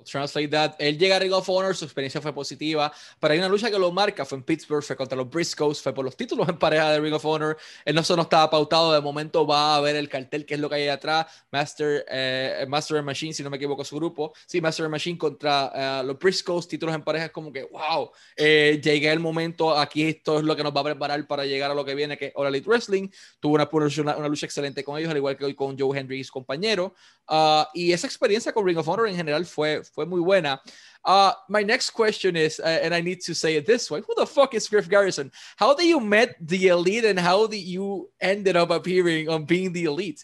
Translate 0.03 0.47
that. 0.49 0.75
Él 0.79 0.97
llega 0.97 1.15
a 1.15 1.19
Ring 1.19 1.33
of 1.33 1.47
Honor, 1.49 1.75
su 1.75 1.85
experiencia 1.85 2.21
fue 2.21 2.33
positiva, 2.33 2.91
pero 3.19 3.33
hay 3.33 3.39
una 3.39 3.49
lucha 3.49 3.69
que 3.69 3.77
lo 3.77 3.91
marca, 3.91 4.25
fue 4.25 4.37
en 4.37 4.43
Pittsburgh, 4.43 4.83
fue 4.83 4.95
contra 4.95 5.17
los 5.17 5.29
Briscoes, 5.29 5.81
fue 5.81 5.93
por 5.93 6.05
los 6.05 6.15
títulos 6.15 6.47
en 6.47 6.57
pareja 6.57 6.91
de 6.91 6.99
Ring 6.99 7.13
of 7.13 7.25
Honor. 7.25 7.57
Él 7.85 7.95
no 7.95 8.03
solo 8.03 8.23
estaba 8.23 8.49
pautado, 8.49 8.93
de 8.93 9.01
momento 9.01 9.45
va 9.45 9.75
a 9.75 9.81
ver 9.81 9.95
el 9.95 10.09
cartel, 10.09 10.45
que 10.45 10.53
es 10.55 10.59
lo 10.59 10.69
que 10.69 10.75
hay 10.75 10.87
atrás, 10.87 11.27
Master, 11.51 12.05
eh, 12.09 12.65
Master 12.67 13.01
Machine, 13.03 13.33
si 13.33 13.43
no 13.43 13.49
me 13.49 13.57
equivoco 13.57 13.83
su 13.83 13.95
grupo. 13.95 14.33
Sí, 14.45 14.61
Master 14.61 14.89
Machine 14.89 15.17
contra 15.17 15.71
eh, 15.73 16.03
los 16.05 16.17
Briscoes, 16.17 16.67
títulos 16.67 16.95
en 16.95 17.03
pareja, 17.03 17.25
es 17.25 17.31
como 17.31 17.51
que, 17.51 17.63
wow, 17.63 18.11
eh, 18.35 18.79
llegué 18.83 19.11
el 19.11 19.19
momento, 19.19 19.77
aquí 19.77 20.03
esto 20.03 20.39
es 20.39 20.43
lo 20.43 20.55
que 20.55 20.63
nos 20.63 20.75
va 20.75 20.81
a 20.81 20.85
preparar 20.85 21.27
para 21.27 21.45
llegar 21.45 21.71
a 21.71 21.73
lo 21.73 21.85
que 21.85 21.95
viene, 21.95 22.17
que 22.17 22.27
es 22.27 22.31
All 22.35 22.47
Elite 22.47 22.67
Wrestling. 22.67 23.09
Tuvo 23.39 23.55
una, 23.55 23.69
una, 23.71 24.17
una 24.17 24.27
lucha 24.27 24.45
excelente 24.45 24.83
con 24.83 24.97
ellos, 24.97 25.11
al 25.11 25.17
igual 25.17 25.37
que 25.37 25.45
hoy 25.45 25.55
con 25.55 25.77
Joe 25.77 25.97
Henry 25.97 26.19
y 26.19 26.23
su 26.23 26.33
compañero. 26.33 26.93
Uh, 27.27 27.63
y 27.73 27.91
esa 27.91 28.07
experiencia 28.07 28.51
con 28.51 28.65
Ring 28.65 28.77
of 28.77 28.87
Honor 28.87 29.07
en 29.07 29.15
general 29.15 29.45
fue, 29.45 29.83
fue 29.93 30.05
muy 30.05 30.21
buena. 30.21 30.59
Uh, 31.03 31.31
my 31.49 31.63
next 31.63 31.91
question 31.91 32.35
is, 32.35 32.59
uh, 32.59 32.79
and 32.83 32.93
I 32.93 33.01
need 33.01 33.21
to 33.21 33.33
say 33.33 33.55
it 33.55 33.65
this 33.65 33.89
way: 33.89 34.01
Who 34.01 34.13
the 34.15 34.25
fuck 34.25 34.53
is 34.53 34.67
Griff 34.67 34.89
Garrison? 34.89 35.31
How 35.57 35.73
did 35.73 35.87
you 35.87 35.99
met 35.99 36.35
the 36.41 36.67
elite, 36.67 37.05
and 37.05 37.19
how 37.19 37.47
did 37.47 37.63
you 37.63 38.09
ended 38.19 38.55
up 38.55 38.69
appearing 38.69 39.29
on 39.29 39.45
being 39.45 39.73
the 39.73 39.85
elite? 39.85 40.23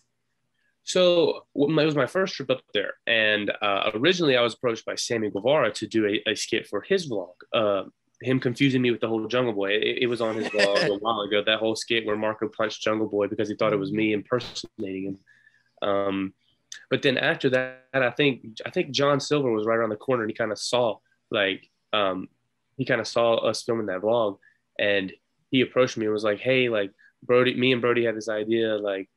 So 0.83 1.45
it 1.55 1.85
was 1.85 1.95
my 1.95 2.05
first 2.05 2.35
trip 2.35 2.51
up 2.51 2.61
there, 2.73 2.93
and 3.07 3.51
uh, 3.61 3.91
originally 3.95 4.37
I 4.37 4.41
was 4.41 4.53
approached 4.53 4.85
by 4.85 4.95
Sammy 4.95 5.31
Guevara 5.31 5.71
to 5.73 5.87
do 5.87 6.05
a, 6.05 6.31
a 6.31 6.35
skit 6.35 6.67
for 6.67 6.81
his 6.81 7.09
vlog. 7.09 7.33
Uh, 7.51 7.83
him 8.21 8.39
confusing 8.39 8.81
me 8.81 8.91
with 8.91 9.01
the 9.01 9.07
whole 9.07 9.27
Jungle 9.27 9.53
Boy. 9.53 9.71
It, 9.71 10.03
it 10.03 10.07
was 10.07 10.21
on 10.21 10.35
his 10.35 10.47
vlog 10.47 10.87
a 10.87 10.93
while 10.99 11.21
ago. 11.21 11.43
That 11.43 11.59
whole 11.59 11.75
skit 11.75 12.05
where 12.05 12.15
Marko 12.15 12.49
punched 12.49 12.81
Jungle 12.81 13.07
Boy 13.07 13.27
because 13.27 13.49
he 13.49 13.55
thought 13.55 13.73
it 13.73 13.79
was 13.79 13.91
me 13.91 14.13
impersonating 14.13 15.17
him. 15.81 15.89
Um, 15.89 16.33
but 16.89 17.01
then 17.01 17.17
after 17.17 17.49
that, 17.51 17.85
I 17.93 18.09
think 18.11 18.45
I 18.65 18.69
think 18.69 18.91
John 18.91 19.19
Silver 19.19 19.51
was 19.51 19.65
right 19.65 19.75
around 19.75 19.89
the 19.89 19.95
corner 19.95 20.23
and 20.23 20.31
he 20.31 20.35
kind 20.35 20.51
of 20.51 20.59
saw 20.59 20.97
like 21.31 21.69
um, 21.93 22.27
he 22.77 22.85
kind 22.85 23.01
of 23.01 23.07
saw 23.07 23.35
us 23.35 23.63
filming 23.63 23.87
that 23.87 24.01
vlog 24.01 24.37
and 24.79 25.11
he 25.51 25.61
approached 25.61 25.97
me 25.97 26.05
and 26.05 26.13
was 26.13 26.23
like, 26.23 26.39
Hey, 26.39 26.69
like 26.69 26.91
Brodie, 27.23 27.55
me 27.55 27.71
and 27.71 27.81
Brodie 27.81 28.05
had 28.05 28.15
this 28.15 28.29
idea, 28.29 28.75
like 28.77 29.09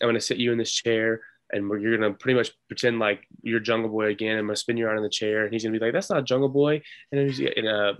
I'm 0.00 0.08
gonna 0.08 0.20
sit 0.20 0.38
you 0.38 0.52
in 0.52 0.58
this 0.58 0.72
chair 0.72 1.20
and 1.52 1.68
we're, 1.68 1.78
you're 1.78 1.96
gonna 1.96 2.14
pretty 2.14 2.36
much 2.36 2.50
pretend 2.68 2.98
like 2.98 3.26
you're 3.42 3.60
Jungle 3.60 3.90
Boy 3.90 4.06
again. 4.06 4.38
I'm 4.38 4.46
gonna 4.46 4.56
spin 4.56 4.76
you 4.76 4.86
around 4.86 4.98
in 4.98 5.04
the 5.04 5.08
chair, 5.08 5.44
and 5.44 5.52
he's 5.52 5.62
gonna 5.62 5.78
be 5.78 5.84
like, 5.84 5.92
"That's 5.92 6.10
not 6.10 6.24
Jungle 6.24 6.48
Boy," 6.48 6.82
and 7.12 7.20
then 7.20 7.28
he's 7.28 7.38
and, 7.38 7.68
uh, 7.68 7.92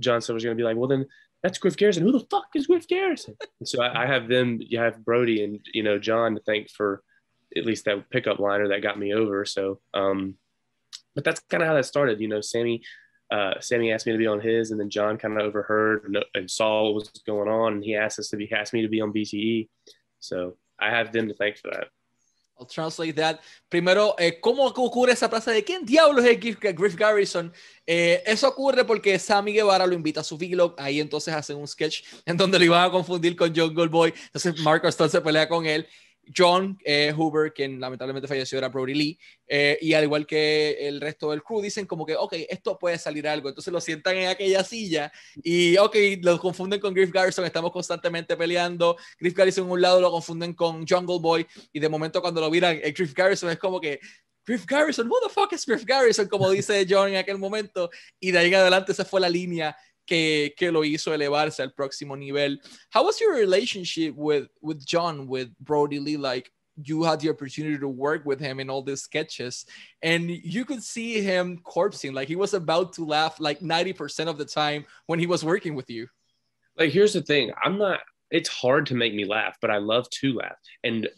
John 0.00 0.20
Silver's 0.20 0.44
to 0.44 0.54
be 0.54 0.62
like, 0.62 0.76
well, 0.76 0.88
then 0.88 1.06
that's 1.42 1.58
Griff 1.58 1.76
Garrison. 1.76 2.02
Who 2.02 2.12
the 2.12 2.26
fuck 2.30 2.46
is 2.54 2.66
Griff 2.66 2.88
Garrison? 2.88 3.36
And 3.60 3.68
so 3.68 3.82
I, 3.82 4.04
I, 4.04 4.06
have 4.06 4.28
them, 4.28 4.58
you 4.60 4.78
have 4.78 5.04
Brodie 5.04 5.44
and, 5.44 5.60
you 5.72 5.82
know, 5.82 5.98
John 5.98 6.34
to 6.34 6.40
thank 6.40 6.70
for 6.70 7.02
at 7.56 7.66
least 7.66 7.84
that 7.84 8.10
pickup 8.10 8.38
liner 8.38 8.68
that 8.68 8.82
got 8.82 8.98
me 8.98 9.14
over. 9.14 9.44
So, 9.44 9.80
um, 9.94 10.34
but 11.14 11.24
that's 11.24 11.40
kind 11.40 11.62
of 11.62 11.68
how 11.68 11.74
that 11.74 11.86
started. 11.86 12.20
You 12.20 12.28
know, 12.28 12.40
Sammy, 12.40 12.82
uh, 13.30 13.54
Sammy 13.60 13.92
asked 13.92 14.06
me 14.06 14.12
to 14.12 14.18
be 14.18 14.26
on 14.26 14.40
his, 14.40 14.70
and 14.70 14.80
then 14.80 14.90
John 14.90 15.18
kind 15.18 15.38
of 15.38 15.46
overheard 15.46 16.04
and, 16.04 16.24
and, 16.34 16.50
saw 16.50 16.84
what 16.84 16.94
was 16.94 17.10
going 17.26 17.48
on, 17.48 17.74
and 17.74 17.84
he 17.84 17.94
asked 17.96 18.18
us 18.18 18.28
to 18.28 18.36
be, 18.36 18.50
asked 18.52 18.72
me 18.72 18.82
to 18.82 18.88
be 18.88 19.00
on 19.00 19.12
BTE. 19.12 19.68
So 20.20 20.56
I 20.78 20.90
have 20.90 21.12
them 21.12 21.28
to 21.28 21.34
thank 21.34 21.58
for 21.58 21.70
that. 21.70 21.88
I'll 22.58 22.66
translate 22.66 23.14
that. 23.16 23.40
Primero, 23.68 24.16
eh, 24.18 24.40
¿cómo 24.40 24.66
ocurre 24.66 25.12
esa 25.12 25.28
frase 25.28 25.52
de 25.52 25.62
quién 25.62 25.84
diablos 25.84 26.24
es 26.24 26.40
Griff, 26.40 26.96
Garrison? 26.96 27.52
Eh, 27.86 28.20
eso 28.26 28.48
ocurre 28.48 28.84
porque 28.84 29.16
Sammy 29.18 29.52
Guevara 29.52 29.86
lo 29.86 29.94
invita 29.94 30.20
a 30.20 30.24
su 30.24 30.36
vlog. 30.36 30.74
Ahí 30.76 31.00
entonces 31.00 31.32
hacen 31.32 31.56
un 31.56 31.68
sketch 31.68 32.02
en 32.26 32.36
donde 32.36 32.58
lo 32.58 32.64
iban 32.64 32.84
a 32.84 32.90
confundir 32.90 33.36
con 33.36 33.54
Jungle 33.54 33.86
Boy. 33.86 34.12
Entonces 34.26 34.58
Marko 34.60 34.90
Stunt 34.90 35.10
se 35.12 35.20
pelea 35.20 35.48
con 35.48 35.66
él 35.66 35.86
John 36.36 36.78
eh, 36.84 37.12
Hoover, 37.16 37.52
quien 37.52 37.80
lamentablemente 37.80 38.28
falleció, 38.28 38.58
era 38.58 38.68
Brody 38.68 38.94
Lee, 38.94 39.18
eh, 39.46 39.78
y 39.80 39.92
al 39.94 40.04
igual 40.04 40.26
que 40.26 40.88
el 40.88 41.00
resto 41.00 41.30
del 41.30 41.42
crew, 41.42 41.60
dicen 41.60 41.86
como 41.86 42.04
que, 42.04 42.16
ok, 42.16 42.34
esto 42.48 42.78
puede 42.78 42.98
salir 42.98 43.26
algo. 43.26 43.48
Entonces 43.48 43.72
lo 43.72 43.80
sientan 43.80 44.16
en 44.16 44.28
aquella 44.28 44.64
silla 44.64 45.12
y, 45.42 45.76
ok, 45.78 45.96
lo 46.22 46.38
confunden 46.38 46.80
con 46.80 46.94
Griff 46.94 47.12
Garrison, 47.12 47.44
estamos 47.44 47.72
constantemente 47.72 48.36
peleando. 48.36 48.96
Griff 49.18 49.34
Garrison 49.34 49.64
en 49.64 49.70
un 49.72 49.80
lado 49.80 50.00
lo 50.00 50.10
confunden 50.10 50.54
con 50.54 50.86
Jungle 50.86 51.18
Boy, 51.20 51.46
y 51.72 51.80
de 51.80 51.88
momento 51.88 52.20
cuando 52.20 52.40
lo 52.40 52.50
miran, 52.50 52.78
eh, 52.82 52.92
Griff 52.92 53.14
Garrison 53.14 53.50
es 53.50 53.58
como 53.58 53.80
que, 53.80 54.00
Griff 54.44 54.64
Garrison, 54.64 55.06
who 55.06 55.20
the 55.20 55.28
fuck 55.28 55.52
is 55.52 55.66
Griff 55.66 55.84
Garrison? 55.84 56.26
Como 56.26 56.50
dice 56.50 56.86
John 56.88 57.10
en 57.10 57.16
aquel 57.16 57.36
momento, 57.36 57.90
y 58.18 58.30
de 58.30 58.38
ahí 58.38 58.48
en 58.48 58.54
adelante 58.54 58.92
esa 58.92 59.04
fue 59.04 59.20
la 59.20 59.28
línea 59.28 59.76
que, 60.08 60.54
que 60.56 60.72
lo 60.72 60.80
hizo 60.80 61.12
elevarse 61.12 61.60
al 61.60 61.72
próximo 61.72 62.16
nivel. 62.16 62.56
How 62.90 63.04
was 63.04 63.20
your 63.20 63.34
relationship 63.34 64.14
with, 64.16 64.48
with 64.62 64.84
John, 64.84 65.28
with 65.28 65.50
Brodie 65.60 66.00
Lee? 66.00 66.16
Like, 66.16 66.50
you 66.82 67.02
had 67.02 67.20
the 67.20 67.28
opportunity 67.28 67.78
to 67.78 67.88
work 67.88 68.24
with 68.24 68.40
him 68.40 68.60
in 68.60 68.70
all 68.70 68.82
these 68.82 69.02
sketches 69.02 69.66
and 70.02 70.30
you 70.30 70.64
could 70.64 70.82
see 70.82 71.20
him 71.20 71.58
corpsing 71.64 72.12
like 72.12 72.28
he 72.28 72.36
was 72.36 72.54
about 72.54 72.92
to 72.92 73.04
laugh 73.04 73.40
like 73.40 73.58
90% 73.60 74.28
of 74.28 74.38
the 74.38 74.44
time 74.44 74.84
when 75.06 75.18
he 75.18 75.26
was 75.26 75.44
working 75.44 75.74
with 75.74 75.90
you 75.90 76.06
like 76.76 76.90
here's 76.90 77.12
the 77.12 77.22
thing 77.22 77.50
i'm 77.64 77.78
not 77.78 77.98
it's 78.30 78.48
hard 78.48 78.86
to 78.86 78.94
make 78.94 79.12
me 79.12 79.24
laugh 79.24 79.56
but 79.60 79.70
i 79.72 79.78
love 79.78 80.08
to 80.10 80.34
laugh 80.34 80.56
and 80.84 81.08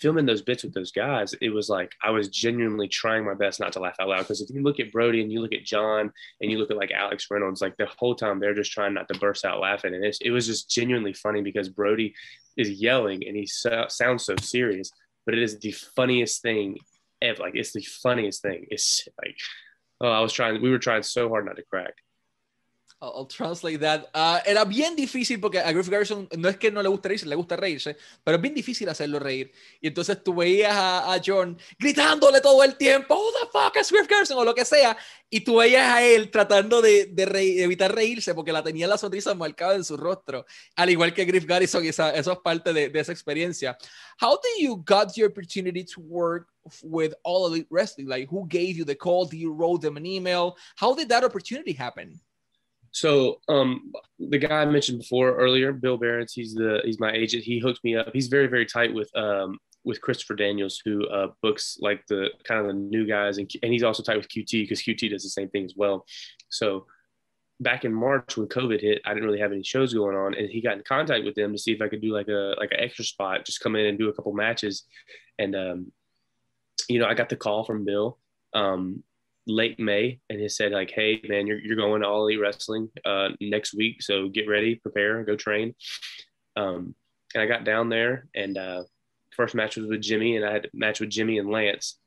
filming 0.00 0.26
those 0.26 0.42
bits 0.42 0.62
with 0.62 0.74
those 0.74 0.92
guys, 0.92 1.34
it 1.40 1.50
was 1.50 1.68
like 1.68 1.92
I 2.02 2.10
was 2.10 2.28
genuinely 2.28 2.88
trying 2.88 3.24
my 3.24 3.34
best 3.34 3.60
not 3.60 3.72
to 3.74 3.80
laugh 3.80 3.96
out 4.00 4.08
loud. 4.08 4.20
Because 4.20 4.40
if 4.40 4.50
you 4.50 4.62
look 4.62 4.80
at 4.80 4.92
Brodie 4.92 5.22
and 5.22 5.32
you 5.32 5.40
look 5.40 5.52
at 5.52 5.64
John 5.64 6.12
and 6.40 6.50
you 6.50 6.58
look 6.58 6.70
at 6.70 6.76
like 6.76 6.90
Alex 6.90 7.26
Reynolds, 7.30 7.60
like 7.60 7.76
the 7.76 7.88
whole 7.98 8.14
time 8.14 8.40
they're 8.40 8.54
just 8.54 8.72
trying 8.72 8.94
not 8.94 9.08
to 9.08 9.18
burst 9.18 9.44
out 9.44 9.60
laughing, 9.60 9.94
and 9.94 10.04
it 10.04 10.30
was 10.30 10.46
just 10.46 10.70
genuinely 10.70 11.12
funny 11.12 11.42
because 11.42 11.68
Brodie 11.68 12.14
is 12.56 12.70
yelling 12.70 13.26
and 13.26 13.36
he 13.36 13.46
so, 13.46 13.86
sounds 13.88 14.24
so 14.24 14.34
serious, 14.40 14.90
but 15.24 15.34
it 15.34 15.42
is 15.42 15.58
the 15.58 15.72
funniest 15.72 16.42
thing 16.42 16.78
ever. 17.22 17.42
Like 17.42 17.54
it's 17.54 17.72
the 17.72 17.82
funniest 17.82 18.42
thing. 18.42 18.66
It's 18.70 19.06
like, 19.22 19.36
oh, 20.00 20.10
I 20.10 20.20
was 20.20 20.32
trying. 20.32 20.60
We 20.62 20.70
were 20.70 20.78
trying 20.78 21.02
so 21.02 21.28
hard 21.28 21.46
not 21.46 21.56
to 21.56 21.64
crack. 21.64 21.94
I'll, 23.02 23.26
translate 23.26 23.80
that. 23.80 24.10
Uh, 24.14 24.40
era 24.44 24.64
bien 24.64 24.94
difícil 24.94 25.40
porque 25.40 25.58
a 25.58 25.72
Griff 25.72 25.88
Garrison 25.88 26.28
no 26.36 26.50
es 26.50 26.58
que 26.58 26.70
no 26.70 26.82
le 26.82 26.88
guste 26.90 27.08
reírse, 27.08 27.26
le 27.26 27.34
gusta 27.34 27.56
reírse, 27.56 27.96
pero 28.22 28.36
es 28.36 28.42
bien 28.42 28.54
difícil 28.54 28.88
hacerlo 28.90 29.18
reír. 29.18 29.50
Y 29.80 29.88
entonces 29.88 30.22
tú 30.22 30.34
veías 30.34 30.74
a, 30.74 31.14
a 31.14 31.20
John 31.24 31.58
gritándole 31.78 32.42
todo 32.42 32.62
el 32.62 32.76
tiempo, 32.76 33.14
who 33.14 33.32
the 33.40 33.48
fuck 33.50 33.74
is 33.80 33.90
Griff 33.90 34.06
Garrison 34.06 34.36
o 34.36 34.44
lo 34.44 34.54
que 34.54 34.66
sea, 34.66 34.98
y 35.30 35.40
tú 35.40 35.56
veías 35.56 35.86
a 35.86 36.02
él 36.02 36.30
tratando 36.30 36.82
de, 36.82 37.06
de, 37.06 37.62
evitar 37.62 37.94
reírse 37.94 38.34
porque 38.34 38.52
la 38.52 38.62
tenía 38.62 38.86
la 38.86 38.98
sonrisa 38.98 39.34
marcada 39.34 39.76
en 39.76 39.84
su 39.84 39.96
rostro, 39.96 40.44
al 40.76 40.90
igual 40.90 41.14
que 41.14 41.24
Griff 41.24 41.46
Garrison, 41.46 41.82
esa, 41.86 42.10
eso 42.14 42.32
es 42.32 42.38
parte 42.40 42.70
de, 42.72 42.90
de 42.90 43.00
esa 43.00 43.12
experiencia. 43.12 43.78
How 44.20 44.38
did 44.42 44.62
you 44.62 44.76
got 44.84 45.14
the 45.14 45.24
opportunity 45.24 45.84
to 45.84 46.02
work 46.02 46.48
with 46.82 47.14
All 47.22 47.46
Elite 47.46 47.68
Wrestling? 47.70 48.08
Like, 48.08 48.28
who 48.30 48.46
gave 48.46 48.76
you 48.76 48.84
the 48.84 48.94
call? 48.94 49.24
Did 49.24 49.40
you 49.40 49.54
wrote 49.54 49.80
them 49.80 49.96
an 49.96 50.04
email? 50.04 50.56
How 50.76 50.94
did 50.94 51.08
that 51.08 51.24
opportunity 51.24 51.72
happen? 51.72 52.20
So 52.92 53.40
um, 53.48 53.92
the 54.18 54.38
guy 54.38 54.62
I 54.62 54.64
mentioned 54.64 54.98
before 54.98 55.36
earlier, 55.36 55.72
Bill 55.72 55.96
Barons, 55.96 56.32
he's 56.32 56.54
the 56.54 56.80
he's 56.84 56.98
my 56.98 57.12
agent. 57.12 57.44
He 57.44 57.60
hooked 57.60 57.84
me 57.84 57.96
up. 57.96 58.08
He's 58.12 58.28
very 58.28 58.46
very 58.46 58.66
tight 58.66 58.92
with 58.92 59.10
um, 59.16 59.58
with 59.84 60.00
Christopher 60.00 60.34
Daniels, 60.34 60.80
who 60.84 61.06
uh, 61.08 61.28
books 61.42 61.78
like 61.80 62.04
the 62.08 62.30
kind 62.44 62.60
of 62.60 62.66
the 62.66 62.74
new 62.74 63.06
guys, 63.06 63.38
and, 63.38 63.50
and 63.62 63.72
he's 63.72 63.82
also 63.82 64.02
tight 64.02 64.16
with 64.16 64.28
QT 64.28 64.50
because 64.52 64.82
QT 64.82 65.10
does 65.10 65.22
the 65.22 65.30
same 65.30 65.48
thing 65.48 65.64
as 65.64 65.74
well. 65.76 66.04
So 66.48 66.86
back 67.60 67.84
in 67.84 67.92
March 67.92 68.36
when 68.36 68.48
COVID 68.48 68.80
hit, 68.80 69.02
I 69.04 69.14
didn't 69.14 69.26
really 69.26 69.40
have 69.40 69.52
any 69.52 69.62
shows 69.62 69.94
going 69.94 70.16
on, 70.16 70.34
and 70.34 70.48
he 70.50 70.60
got 70.60 70.76
in 70.76 70.82
contact 70.82 71.24
with 71.24 71.34
them 71.34 71.52
to 71.52 71.58
see 71.58 71.72
if 71.72 71.80
I 71.80 71.88
could 71.88 72.02
do 72.02 72.12
like 72.12 72.28
a 72.28 72.54
like 72.58 72.72
an 72.72 72.80
extra 72.80 73.04
spot, 73.04 73.46
just 73.46 73.60
come 73.60 73.76
in 73.76 73.86
and 73.86 73.98
do 73.98 74.08
a 74.08 74.12
couple 74.12 74.32
matches, 74.32 74.84
and 75.38 75.54
um, 75.54 75.92
you 76.88 76.98
know 76.98 77.06
I 77.06 77.14
got 77.14 77.28
the 77.28 77.36
call 77.36 77.64
from 77.64 77.84
Bill. 77.84 78.18
Um, 78.52 79.04
late 79.50 79.78
May 79.78 80.20
and 80.28 80.40
he 80.40 80.48
said 80.48 80.72
like, 80.72 80.90
Hey 80.90 81.20
man, 81.28 81.46
you're, 81.46 81.58
you're 81.58 81.76
going 81.76 82.02
to 82.02 82.08
all 82.08 82.22
elite 82.22 82.40
wrestling 82.40 82.88
uh, 83.04 83.30
next 83.40 83.74
week. 83.74 84.02
So 84.02 84.28
get 84.28 84.48
ready, 84.48 84.76
prepare, 84.76 85.24
go 85.24 85.36
train. 85.36 85.74
Um, 86.56 86.94
and 87.34 87.42
I 87.42 87.46
got 87.46 87.64
down 87.64 87.88
there 87.88 88.28
and 88.34 88.56
uh, 88.58 88.84
first 89.32 89.54
match 89.54 89.76
was 89.76 89.86
with 89.86 90.02
Jimmy 90.02 90.36
and 90.36 90.44
I 90.44 90.52
had 90.52 90.64
a 90.66 90.68
match 90.72 91.00
with 91.00 91.10
Jimmy 91.10 91.38
and 91.38 91.50
Lance 91.50 91.98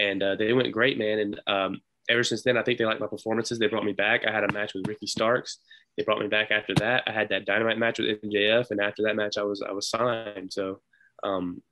and 0.00 0.22
uh, 0.22 0.34
they 0.36 0.52
went 0.52 0.72
great, 0.72 0.98
man. 0.98 1.18
And 1.18 1.40
um, 1.46 1.80
ever 2.08 2.24
since 2.24 2.42
then, 2.42 2.56
I 2.56 2.62
think 2.62 2.78
they 2.78 2.86
liked 2.86 3.00
my 3.00 3.06
performances. 3.06 3.58
They 3.58 3.66
brought 3.66 3.84
me 3.84 3.92
back. 3.92 4.26
I 4.26 4.32
had 4.32 4.44
a 4.44 4.52
match 4.52 4.72
with 4.74 4.88
Ricky 4.88 5.06
Starks. 5.06 5.58
They 5.96 6.04
brought 6.04 6.20
me 6.20 6.28
back 6.28 6.50
after 6.50 6.74
that. 6.76 7.04
I 7.06 7.12
had 7.12 7.28
that 7.28 7.44
dynamite 7.44 7.78
match 7.78 7.98
with 7.98 8.20
MJF. 8.22 8.70
And 8.70 8.80
after 8.80 9.02
that 9.02 9.16
match, 9.16 9.36
I 9.36 9.42
was, 9.42 9.62
I 9.62 9.72
was 9.72 9.88
signed. 9.88 10.52
So 10.52 10.80
um, 11.22 11.62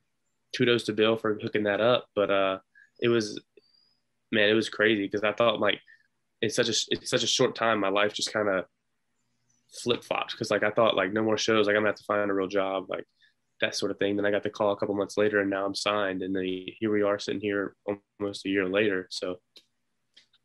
kudos 0.57 0.85
to 0.85 0.93
Bill 0.93 1.17
for 1.17 1.39
hooking 1.41 1.65
that 1.65 1.81
up. 1.81 2.07
But 2.15 2.31
uh, 2.31 2.59
it 3.01 3.09
was 3.09 3.41
man, 4.33 4.49
it 4.49 4.55
was 4.55 4.69
crazy 4.69 5.05
because 5.05 5.25
I 5.25 5.33
thought 5.33 5.61
like 5.61 5.81
in 6.43 6.51
such 6.51 6.69
a 6.69 6.75
it's 6.91 7.11
such 7.11 7.23
a 7.23 7.29
short 7.29 7.55
time, 7.55 7.81
my 7.81 7.89
life 7.89 8.13
just 8.13 8.33
kind 8.33 8.49
of 8.49 8.65
flip 9.83 10.05
flopped 10.05 10.33
because 10.33 10.51
like 10.51 10.63
I 10.63 10.71
thought 10.71 10.97
like 10.97 11.13
no 11.13 11.23
more 11.23 11.39
shows, 11.39 11.67
like 11.67 11.75
I'm 11.75 11.83
gonna 11.83 11.91
have 11.91 11.97
to 11.97 12.05
find 12.05 12.31
a 12.31 12.35
real 12.35 12.49
job, 12.49 12.87
like 12.89 13.05
that 13.61 13.75
sort 13.75 13.91
of 13.91 13.99
thing. 13.99 14.17
Then 14.17 14.27
I 14.27 14.31
got 14.31 14.43
the 14.43 14.51
call 14.51 14.73
a 14.73 14.77
couple 14.77 14.95
months 14.95 15.17
later, 15.17 15.41
and 15.41 15.51
now 15.51 15.65
I'm 15.65 15.75
signed, 15.75 16.23
and 16.23 16.35
then 16.35 16.45
here 16.79 16.93
we 16.93 17.03
are 17.03 17.19
sitting 17.19 17.41
here 17.41 17.75
almost 18.21 18.47
a 18.47 18.49
year 18.49 18.69
later. 18.69 19.09
So 19.11 19.37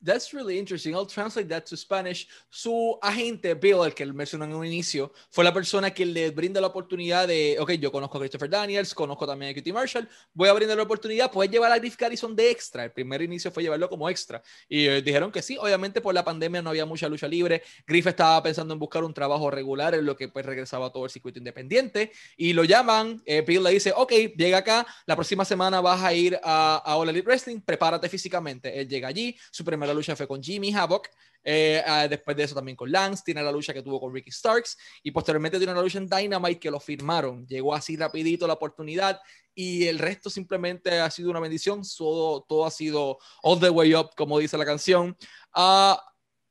That's 0.03 0.33
really 0.33 0.59
interesting. 0.59 0.93
I'll 0.95 1.05
translate 1.05 1.47
that 1.49 1.63
to 1.69 1.77
Spanish. 1.77 2.27
Su 2.49 2.97
agente, 3.01 3.53
Bill, 3.53 3.85
el 3.85 3.93
que 3.93 4.05
mencionó 4.05 4.43
en 4.43 4.53
un 4.53 4.65
inicio, 4.65 5.13
fue 5.29 5.45
la 5.45 5.53
persona 5.53 5.91
que 5.91 6.05
le 6.05 6.29
brinda 6.31 6.59
la 6.59 6.67
oportunidad 6.67 7.27
de, 7.27 7.55
ok, 7.59 7.71
yo 7.73 7.89
conozco 7.89 8.17
a 8.17 8.21
Christopher 8.21 8.49
Daniels, 8.49 8.93
conozco 8.93 9.25
también 9.25 9.51
a 9.51 9.61
QT 9.61 9.71
Marshall, 9.73 10.09
voy 10.33 10.49
a 10.49 10.53
brindar 10.53 10.75
la 10.75 10.83
oportunidad, 10.83 11.31
puedes 11.31 11.49
llevar 11.49 11.71
a 11.71 11.79
Griff 11.79 11.95
Garrison 11.95 12.35
de 12.35 12.51
extra. 12.51 12.83
El 12.83 12.91
primer 12.91 13.21
inicio 13.21 13.49
fue 13.49 13.63
llevarlo 13.63 13.89
como 13.89 14.09
extra. 14.09 14.43
Y 14.67 14.87
eh, 14.87 15.01
dijeron 15.01 15.31
que 15.31 15.41
sí, 15.41 15.57
obviamente 15.57 16.01
por 16.01 16.13
la 16.13 16.25
pandemia 16.25 16.61
no 16.61 16.71
había 16.71 16.85
mucha 16.85 17.07
lucha 17.07 17.27
libre. 17.27 17.63
Griff 17.87 18.07
estaba 18.07 18.43
pensando 18.43 18.73
en 18.73 18.79
buscar 18.79 19.05
un 19.05 19.13
trabajo 19.13 19.49
regular, 19.49 19.95
en 19.95 20.05
lo 20.05 20.17
que 20.17 20.27
pues 20.27 20.45
regresaba 20.45 20.91
todo 20.91 21.05
el 21.05 21.11
circuito 21.11 21.39
independiente. 21.39 22.11
Y 22.35 22.51
lo 22.51 22.65
llaman, 22.65 23.21
eh, 23.25 23.41
Bill 23.41 23.63
le 23.63 23.71
dice, 23.71 23.93
ok, 23.95 24.11
llega 24.35 24.57
acá, 24.57 24.85
la 25.05 25.15
próxima 25.15 25.45
semana 25.45 25.79
vas 25.79 26.03
a 26.03 26.13
ir 26.13 26.37
a, 26.43 26.81
a 26.83 26.97
All 26.97 27.07
Elite 27.07 27.25
Wrestling, 27.25 27.61
prepárate 27.61 28.09
físicamente. 28.09 28.77
Él 28.77 28.89
llega 28.89 29.07
allí, 29.07 29.37
su 29.49 29.63
primera 29.63 29.92
lucha 29.93 30.15
fue 30.15 30.27
con 30.27 30.41
Jimmy 30.41 30.73
Havoc. 30.73 31.09
Eh, 31.43 31.83
ah, 31.85 32.07
después 32.07 32.37
de 32.37 32.43
eso 32.43 32.55
también 32.55 32.77
con 32.77 32.89
Lance, 32.91 33.21
tiene 33.25 33.43
la 33.43 33.51
lucha 33.51 33.73
que 33.73 33.81
tuvo 33.81 33.99
con 33.99 34.13
Ricky 34.13 34.31
Starks 34.31 34.77
y 35.03 35.11
posteriormente 35.11 35.57
tiene 35.57 35.73
una 35.73 35.81
lucha 35.81 35.97
en 35.97 36.07
Dynamite 36.07 36.59
que 36.59 36.71
lo 36.71 36.79
firmaron. 36.79 37.45
Llegó 37.45 37.75
así 37.75 37.97
rapidito 37.97 38.47
la 38.47 38.53
oportunidad 38.53 39.19
y 39.53 39.87
el 39.87 39.99
resto 39.99 40.29
simplemente 40.29 40.99
ha 40.99 41.09
sido 41.11 41.29
una 41.29 41.39
bendición. 41.39 41.81
Todo, 41.97 42.43
todo 42.43 42.65
ha 42.65 42.71
sido 42.71 43.17
all 43.41 43.59
the 43.59 43.69
way 43.69 43.93
up, 43.93 44.11
como 44.15 44.39
dice 44.39 44.57
la 44.57 44.65
canción. 44.65 45.17
Uh, 45.55 45.95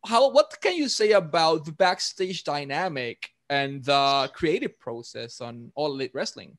how, 0.02 0.30
what 0.32 0.48
can 0.60 0.76
you 0.76 0.88
say 0.88 1.12
about 1.12 1.64
the 1.64 1.72
backstage 1.72 2.44
dynamic 2.44 3.30
and 3.48 3.84
the 3.84 4.30
creative 4.34 4.78
process 4.78 5.40
on 5.40 5.72
All 5.74 5.92
Elite 5.92 6.12
Wrestling? 6.14 6.56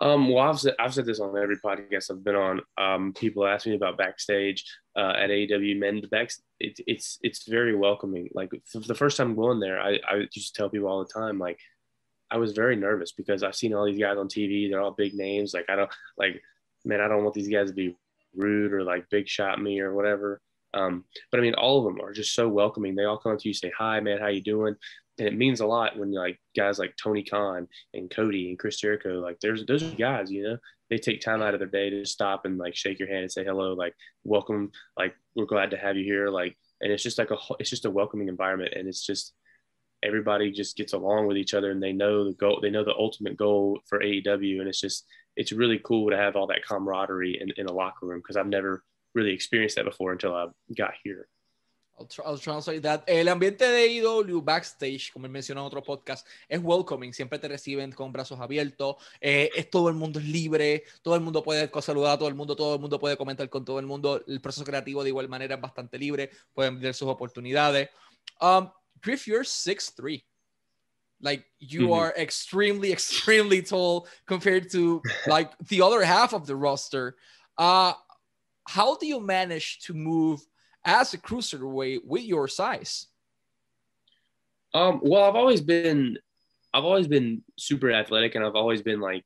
Um, 0.00 0.28
well, 0.28 0.48
I've 0.48 0.60
said, 0.60 0.74
I've 0.78 0.94
said 0.94 1.06
this 1.06 1.18
on 1.18 1.36
every 1.36 1.56
podcast 1.56 2.10
I've 2.10 2.22
been 2.22 2.36
on. 2.36 2.60
Um, 2.76 3.12
people 3.12 3.46
ask 3.46 3.66
me 3.66 3.74
about 3.74 3.98
backstage 3.98 4.64
uh, 4.96 5.14
at 5.16 5.30
AEW 5.30 5.78
men. 5.78 6.00
The 6.00 6.08
back, 6.08 6.30
it, 6.60 6.78
it's 6.86 7.18
it's 7.22 7.48
very 7.48 7.74
welcoming. 7.74 8.28
Like 8.32 8.50
the 8.72 8.94
first 8.94 9.16
time 9.16 9.34
going 9.34 9.58
there, 9.58 9.80
I, 9.80 9.98
I 10.08 10.14
used 10.32 10.54
to 10.54 10.58
tell 10.58 10.70
people 10.70 10.88
all 10.88 11.04
the 11.04 11.12
time, 11.12 11.38
like 11.38 11.58
I 12.30 12.36
was 12.36 12.52
very 12.52 12.76
nervous 12.76 13.12
because 13.12 13.42
I've 13.42 13.56
seen 13.56 13.74
all 13.74 13.86
these 13.86 13.98
guys 13.98 14.18
on 14.18 14.28
TV. 14.28 14.70
They're 14.70 14.80
all 14.80 14.92
big 14.92 15.14
names. 15.14 15.52
Like 15.52 15.66
I 15.68 15.74
don't 15.74 15.90
like, 16.16 16.40
man, 16.84 17.00
I 17.00 17.08
don't 17.08 17.24
want 17.24 17.34
these 17.34 17.48
guys 17.48 17.68
to 17.68 17.74
be 17.74 17.96
rude 18.36 18.72
or 18.72 18.84
like 18.84 19.10
big 19.10 19.28
shot 19.28 19.60
me 19.60 19.80
or 19.80 19.94
whatever. 19.94 20.40
Um, 20.74 21.04
but 21.32 21.40
I 21.40 21.42
mean, 21.42 21.54
all 21.54 21.78
of 21.78 21.84
them 21.92 22.04
are 22.04 22.12
just 22.12 22.34
so 22.34 22.48
welcoming. 22.48 22.94
They 22.94 23.04
all 23.04 23.18
come 23.18 23.32
up 23.32 23.40
to 23.40 23.48
you, 23.48 23.54
say, 23.54 23.72
"Hi, 23.76 23.98
man, 24.00 24.18
how 24.20 24.28
you 24.28 24.42
doing?" 24.42 24.76
And 25.18 25.26
it 25.26 25.36
means 25.36 25.60
a 25.60 25.66
lot 25.66 25.98
when 25.98 26.12
like 26.12 26.38
guys 26.56 26.78
like 26.78 26.94
Tony 27.02 27.22
Khan 27.22 27.66
and 27.94 28.10
Cody 28.10 28.48
and 28.48 28.58
Chris 28.58 28.80
Jericho, 28.80 29.20
like 29.20 29.38
there's 29.40 29.66
those 29.66 29.82
are 29.82 29.90
guys, 29.90 30.30
you 30.30 30.44
know, 30.44 30.58
they 30.90 30.98
take 30.98 31.20
time 31.20 31.42
out 31.42 31.54
of 31.54 31.60
their 31.60 31.68
day 31.68 31.90
to 31.90 32.04
stop 32.04 32.44
and 32.44 32.58
like 32.58 32.74
shake 32.74 32.98
your 32.98 33.08
hand 33.08 33.22
and 33.22 33.32
say 33.32 33.44
hello, 33.44 33.74
like 33.74 33.94
welcome, 34.24 34.70
like 34.96 35.14
we're 35.34 35.44
glad 35.44 35.70
to 35.70 35.76
have 35.76 35.96
you 35.96 36.04
here, 36.04 36.28
like 36.28 36.56
and 36.80 36.92
it's 36.92 37.02
just 37.02 37.18
like 37.18 37.30
a 37.30 37.36
it's 37.58 37.70
just 37.70 37.84
a 37.84 37.90
welcoming 37.90 38.28
environment, 38.28 38.74
and 38.76 38.88
it's 38.88 39.04
just 39.04 39.34
everybody 40.04 40.52
just 40.52 40.76
gets 40.76 40.92
along 40.92 41.26
with 41.26 41.36
each 41.36 41.54
other, 41.54 41.70
and 41.70 41.82
they 41.82 41.92
know 41.92 42.24
the 42.24 42.34
goal, 42.34 42.60
they 42.62 42.70
know 42.70 42.84
the 42.84 42.94
ultimate 42.96 43.36
goal 43.36 43.80
for 43.86 44.00
AEW, 44.00 44.60
and 44.60 44.68
it's 44.68 44.80
just 44.80 45.04
it's 45.36 45.52
really 45.52 45.80
cool 45.84 46.10
to 46.10 46.16
have 46.16 46.36
all 46.36 46.48
that 46.48 46.66
camaraderie 46.66 47.38
in, 47.40 47.50
in 47.56 47.66
a 47.66 47.72
locker 47.72 48.06
room 48.06 48.20
because 48.20 48.36
I've 48.36 48.46
never 48.46 48.82
really 49.14 49.32
experienced 49.32 49.76
that 49.76 49.84
before 49.84 50.12
until 50.12 50.34
I 50.34 50.46
got 50.76 50.92
here. 51.04 51.28
I'll, 51.98 52.38
translate 52.38 52.82
that. 52.82 53.02
El 53.06 53.28
ambiente 53.28 53.64
de 53.68 54.00
AEW 54.00 54.40
backstage, 54.40 55.10
como 55.12 55.26
él 55.26 55.32
mencionó 55.32 55.62
en 55.62 55.66
otro 55.66 55.82
podcast, 55.82 56.26
es 56.48 56.60
welcoming. 56.62 57.12
Siempre 57.12 57.38
te 57.38 57.48
reciben 57.48 57.92
con 57.92 58.12
brazos 58.12 58.38
abiertos. 58.40 58.96
Eh, 59.20 59.50
es 59.54 59.68
todo 59.70 59.88
el 59.88 59.94
mundo 59.94 60.20
es 60.20 60.26
libre. 60.26 60.84
Todo 61.02 61.16
el 61.16 61.20
mundo 61.20 61.42
puede 61.42 61.70
saludar 61.82 62.12
a 62.12 62.18
todo 62.18 62.28
el 62.28 62.34
mundo. 62.34 62.54
Todo 62.54 62.74
el 62.74 62.80
mundo 62.80 62.98
puede 62.98 63.16
comentar 63.16 63.48
con 63.48 63.64
todo 63.64 63.78
el 63.78 63.86
mundo. 63.86 64.22
El 64.26 64.40
proceso 64.40 64.64
creativo 64.64 65.02
de 65.02 65.10
igual 65.10 65.28
manera 65.28 65.56
es 65.56 65.60
bastante 65.60 65.98
libre. 65.98 66.30
Pueden 66.52 66.80
ver 66.80 66.94
sus 66.94 67.08
oportunidades. 67.08 67.90
Um, 68.40 68.70
Griff, 69.02 69.26
you're 69.26 69.44
6'3". 69.44 70.24
Like 71.20 71.46
you 71.58 71.80
mm 71.80 71.88
-hmm. 71.88 72.00
are 72.00 72.14
extremely, 72.16 72.92
extremely 72.98 73.62
tall 73.62 74.06
compared 74.24 74.70
to 74.70 75.02
like 75.26 75.50
the 75.68 75.82
other 75.82 76.04
half 76.04 76.32
of 76.32 76.46
the 76.46 76.54
roster. 76.54 77.16
Uh, 77.56 77.92
how 78.68 78.96
do 78.96 79.06
you 79.06 79.20
manage 79.20 79.84
to 79.86 79.94
move– 79.94 80.40
as 80.84 81.14
a 81.14 81.18
cruiserweight 81.18 82.00
with 82.04 82.24
your 82.24 82.48
size? 82.48 83.06
Um, 84.74 85.00
well, 85.02 85.24
I've 85.24 85.36
always 85.36 85.60
been, 85.60 86.18
I've 86.74 86.84
always 86.84 87.08
been 87.08 87.42
super 87.58 87.90
athletic, 87.90 88.34
and 88.34 88.44
I've 88.44 88.56
always 88.56 88.82
been 88.82 89.00
like, 89.00 89.24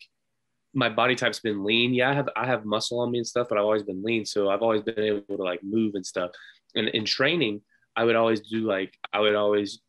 my 0.74 0.88
body 0.88 1.14
type's 1.14 1.40
been 1.40 1.64
lean. 1.64 1.92
Yeah, 1.92 2.10
I 2.10 2.14
have 2.14 2.28
I 2.34 2.46
have 2.46 2.64
muscle 2.64 3.00
on 3.00 3.10
me 3.10 3.18
and 3.18 3.26
stuff, 3.26 3.48
but 3.48 3.58
I've 3.58 3.64
always 3.64 3.82
been 3.82 4.02
lean, 4.02 4.24
so 4.24 4.48
I've 4.48 4.62
always 4.62 4.82
been 4.82 4.98
able 4.98 5.36
to 5.36 5.42
like 5.42 5.62
move 5.62 5.94
and 5.94 6.06
stuff. 6.06 6.30
And 6.74 6.88
in 6.88 7.04
training, 7.04 7.60
I 7.94 8.04
would 8.04 8.16
always 8.16 8.40
do 8.40 8.60
like 8.62 8.94
I 9.12 9.20
would 9.20 9.34
always 9.34 9.80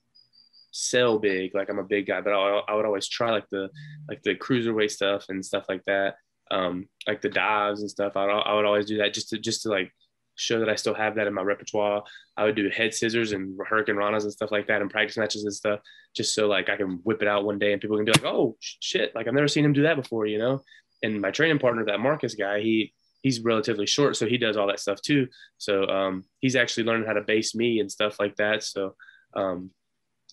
sell 0.72 1.20
big, 1.20 1.56
like 1.56 1.70
I'm 1.70 1.80
a 1.80 1.84
big 1.84 2.08
guy, 2.08 2.20
but 2.20 2.34
I, 2.34 2.62
I 2.68 2.74
would 2.74 2.86
always 2.86 3.08
try 3.08 3.32
like 3.32 3.48
the 3.50 3.70
like 4.10 4.24
the 4.24 4.36
cruiserweight 4.36 4.92
stuff 4.92 5.26
and 5.30 5.46
stuff 5.46 5.66
like 5.70 5.84
that, 5.86 6.16
um, 6.52 6.90
like 7.08 7.22
the 7.22 7.30
dives 7.30 7.82
and 7.82 7.90
stuff. 7.90 8.18
I 8.18 8.26
I 8.26 8.54
would 8.54 8.66
always 8.66 8.86
do 8.86 8.98
that 8.98 9.14
just 9.14 9.30
to 9.30 9.40
just 9.40 9.64
to 9.64 9.70
like 9.70 9.94
show 10.36 10.60
that 10.60 10.70
I 10.70 10.76
still 10.76 10.94
have 10.94 11.16
that 11.16 11.28
in 11.28 11.34
my 11.34 11.42
repertoire. 11.42 12.04
I 12.36 12.46
would 12.46 12.56
do 12.56 12.70
head 12.70 12.94
scissors 12.94 13.32
and 13.32 13.58
hurricanranas 13.60 14.24
and 14.24 14.32
stuff 14.32 14.52
like 14.52 14.68
that 14.68 14.82
in 14.82 14.90
practice 14.90 15.18
matches 15.18 15.44
and 15.44 15.54
stuff, 15.54 15.80
just 16.16 16.34
so 16.34 16.48
like 16.48 16.70
I 16.70 16.78
can 16.78 17.00
whip 17.04 17.22
it 17.22 17.28
out 17.28 17.46
one 17.46 17.60
day 17.60 17.72
and 17.72 17.82
people 17.82 17.98
can 17.98 18.06
be 18.06 18.12
like, 18.12 18.26
"Oh 18.26 18.58
shit!" 18.60 19.14
Like 19.16 19.28
I've 19.28 19.34
never 19.34 19.48
seen 19.48 19.66
him 19.66 19.74
do 19.74 19.84
that 19.84 19.96
before, 19.96 20.26
you 20.26 20.40
know. 20.40 20.62
And 21.02 21.22
my 21.22 21.32
training 21.32 21.60
partner, 21.60 21.86
that 21.86 22.00
Marcus 22.00 22.36
guy, 22.36 22.62
he 22.62 22.94
he's 23.22 23.42
relatively 23.42 23.86
short, 23.86 24.16
so 24.16 24.26
he 24.28 24.38
does 24.38 24.58
all 24.58 24.68
that 24.68 24.80
stuff 24.80 25.02
too. 25.02 25.28
So 25.58 25.88
um, 25.88 26.24
he's 26.40 26.56
actually 26.56 26.84
learning 26.86 27.08
how 27.08 27.14
to 27.14 27.22
base 27.22 27.56
me 27.56 27.80
and 27.80 27.92
stuff 27.92 28.20
like 28.20 28.36
that. 28.38 28.64
So 28.64 28.96
um, 29.36 29.72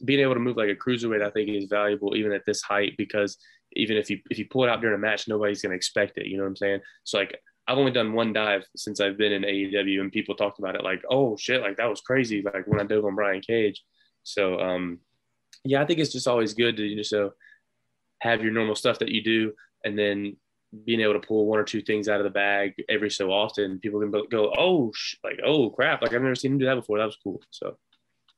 being 0.04 0.20
able 0.20 0.34
to 0.34 0.40
move 0.40 0.56
like 0.56 0.70
a 0.70 0.74
cruiserweight, 0.74 1.22
I 1.22 1.30
think, 1.30 1.48
is 1.50 1.66
valuable 1.66 2.16
even 2.16 2.32
at 2.32 2.44
this 2.46 2.62
height 2.62 2.94
because 2.96 3.36
even 3.74 3.96
if 3.96 4.10
you 4.10 4.18
if 4.30 4.38
you 4.38 4.46
pull 4.50 4.64
it 4.64 4.70
out 4.70 4.80
during 4.80 4.96
a 4.96 4.98
match, 4.98 5.28
nobody's 5.28 5.62
gonna 5.62 5.74
expect 5.74 6.18
it. 6.18 6.26
You 6.26 6.36
know 6.36 6.44
what 6.44 6.50
I'm 6.50 6.56
saying? 6.56 6.80
So 7.04 7.18
like 7.18 7.38
I've 7.70 7.78
only 7.78 7.92
done 7.92 8.14
one 8.14 8.32
dive 8.32 8.64
since 8.74 9.00
I've 9.00 9.16
been 9.16 9.30
in 9.30 9.42
AEW, 9.42 10.00
and 10.00 10.10
people 10.10 10.34
talked 10.34 10.58
about 10.58 10.74
it 10.74 10.82
like, 10.82 11.02
"Oh 11.08 11.36
shit, 11.36 11.60
like 11.60 11.76
that 11.76 11.88
was 11.88 12.00
crazy!" 12.00 12.42
Like 12.42 12.66
when 12.66 12.80
I 12.80 12.84
dove 12.84 13.04
on 13.04 13.14
Brian 13.14 13.40
Cage. 13.40 13.84
So, 14.24 14.58
um, 14.58 14.98
yeah, 15.64 15.80
I 15.80 15.86
think 15.86 16.00
it's 16.00 16.12
just 16.12 16.26
always 16.26 16.52
good 16.52 16.76
to 16.76 16.96
just 16.96 17.10
so 17.10 17.32
have 18.22 18.42
your 18.42 18.52
normal 18.52 18.74
stuff 18.74 18.98
that 18.98 19.10
you 19.10 19.22
do, 19.22 19.52
and 19.84 19.96
then 19.96 20.36
being 20.84 21.00
able 21.00 21.14
to 21.14 21.26
pull 21.26 21.46
one 21.46 21.60
or 21.60 21.64
two 21.64 21.80
things 21.80 22.08
out 22.08 22.18
of 22.18 22.24
the 22.24 22.30
bag 22.30 22.74
every 22.88 23.10
so 23.10 23.30
often. 23.30 23.78
People 23.78 24.00
can 24.00 24.10
go, 24.10 24.52
"Oh, 24.58 24.90
sh-, 24.92 25.14
like 25.22 25.38
oh 25.44 25.70
crap!" 25.70 26.02
Like 26.02 26.12
I've 26.12 26.22
never 26.22 26.34
seen 26.34 26.52
him 26.52 26.58
do 26.58 26.66
that 26.66 26.74
before. 26.74 26.98
That 26.98 27.06
was 27.06 27.18
cool. 27.22 27.40
So. 27.50 27.76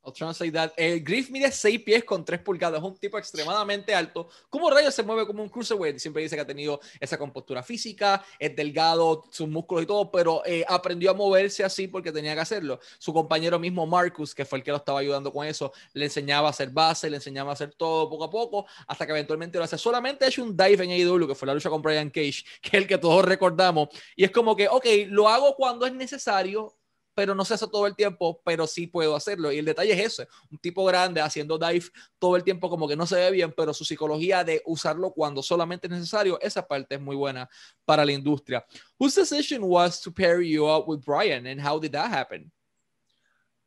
I'll 0.05 0.13
translate 0.13 0.53
that. 0.53 0.73
El 0.77 1.01
Griff 1.01 1.31
mide 1.31 1.53
6 1.53 1.83
pies 1.83 2.05
con 2.05 2.25
3 2.25 2.41
pulgadas. 2.41 2.81
Es 2.81 2.85
un 2.85 2.97
tipo 2.97 3.19
extremadamente 3.19 3.95
alto. 3.95 4.29
¿Cómo 4.51 4.69
rayos 4.71 4.95
se 4.95 5.03
mueve 5.03 5.27
como 5.27 5.43
un 5.43 5.49
cruiserweight? 5.49 5.99
Siempre 5.99 6.23
dice 6.23 6.35
que 6.35 6.43
ha 6.43 6.47
tenido 6.47 6.81
esa 6.99 7.17
compostura 7.17 7.63
física, 7.63 8.25
es 8.39 8.55
delgado, 8.57 9.25
sus 9.31 9.49
músculos 9.49 9.85
y 9.85 9.87
todo, 9.87 10.11
pero 10.11 10.43
eh, 10.45 10.65
aprendió 10.69 11.13
a 11.13 11.15
moverse 11.15 11.63
así 11.63 11.87
porque 11.87 12.11
tenía 12.11 12.35
que 12.35 12.41
hacerlo. 12.41 12.81
Su 12.99 13.13
compañero 13.13 13.59
mismo, 13.59 13.87
Marcus, 13.87 14.35
que 14.35 14.45
fue 14.45 14.59
el 14.59 14.65
que 14.65 14.73
lo 14.73 14.79
estaba 14.79 14.99
ayudando 14.99 15.33
con 15.33 15.47
eso, 15.47 15.73
le 15.93 16.07
enseñaba 16.07 16.49
a 16.49 16.51
hacer 16.51 16.71
base, 16.71 17.09
le 17.09 17.17
enseñaba 17.17 17.51
a 17.51 17.53
hacer 17.55 17.73
todo 17.75 18.11
poco 18.11 18.25
a 18.25 18.31
poco, 18.31 18.67
hasta 18.89 19.07
que 19.07 19.13
eventualmente 19.13 19.59
lo 19.59 19.65
hace. 19.65 19.79
Solamente 19.79 20.25
ha 20.25 20.29
hecho 20.29 20.43
un 20.43 20.57
dive 20.57 20.85
en 20.85 20.91
AEW, 20.91 21.29
que 21.29 21.35
fue 21.37 21.47
la 21.47 21.55
lucha 21.55 21.71
con 21.71 21.81
Brian 21.81 22.11
Cage, 22.11 22.45
que 22.61 22.69
es 22.69 22.83
el 22.83 22.87
que 22.87 22.99
todos 22.99 23.25
recordamos. 23.25 23.89
Y 24.17 24.25
es 24.25 24.33
como 24.33 24.57
que, 24.57 24.69
ok, 24.69 24.87
lo 25.09 25.29
hago 25.29 25.55
cuando 25.55 25.87
es 25.87 25.93
necesario, 25.93 26.75
pero 27.15 27.35
no 27.35 27.45
se 27.45 27.55
hace 27.55 27.67
todo 27.67 27.87
el 27.87 27.95
tiempo, 27.95 28.41
pero 28.45 28.67
sí 28.67 28.87
puedo 28.87 29.15
hacerlo. 29.15 29.53
Y 29.53 29.59
el 29.59 29.65
detalle 29.65 29.93
es 29.93 30.19
ese, 30.19 30.29
un 30.51 30.59
tipo 30.59 30.85
grande 30.85 31.21
haciendo 31.21 31.59
dive 31.59 31.87
todo 32.19 32.37
el 32.37 32.45
tiempo 32.45 32.69
como 32.69 32.89
que 32.89 32.97
no 32.97 33.07
se 33.07 33.17
ve 33.17 33.31
bien, 33.31 33.53
pero 33.57 33.75
su 33.75 33.85
psicología 33.85 34.45
de 34.45 34.63
usarlo 34.67 35.13
cuando 35.13 35.43
solamente 35.43 35.87
es 35.87 35.93
necesario, 35.93 36.41
esa 36.41 36.67
parte 36.67 36.95
es 36.95 37.01
muy 37.01 37.17
buena 37.17 37.49
para 37.85 38.05
la 38.05 38.13
industria. 38.13 38.65
Whose 38.99 39.21
decision 39.21 39.63
was 39.63 40.01
to 40.01 40.13
pair 40.13 40.41
you 40.41 40.67
up 40.67 40.89
with 40.89 41.05
Brian 41.05 41.47
and 41.47 41.61
how 41.61 41.79
did 41.79 41.93
that 41.93 42.11
happen? 42.11 42.51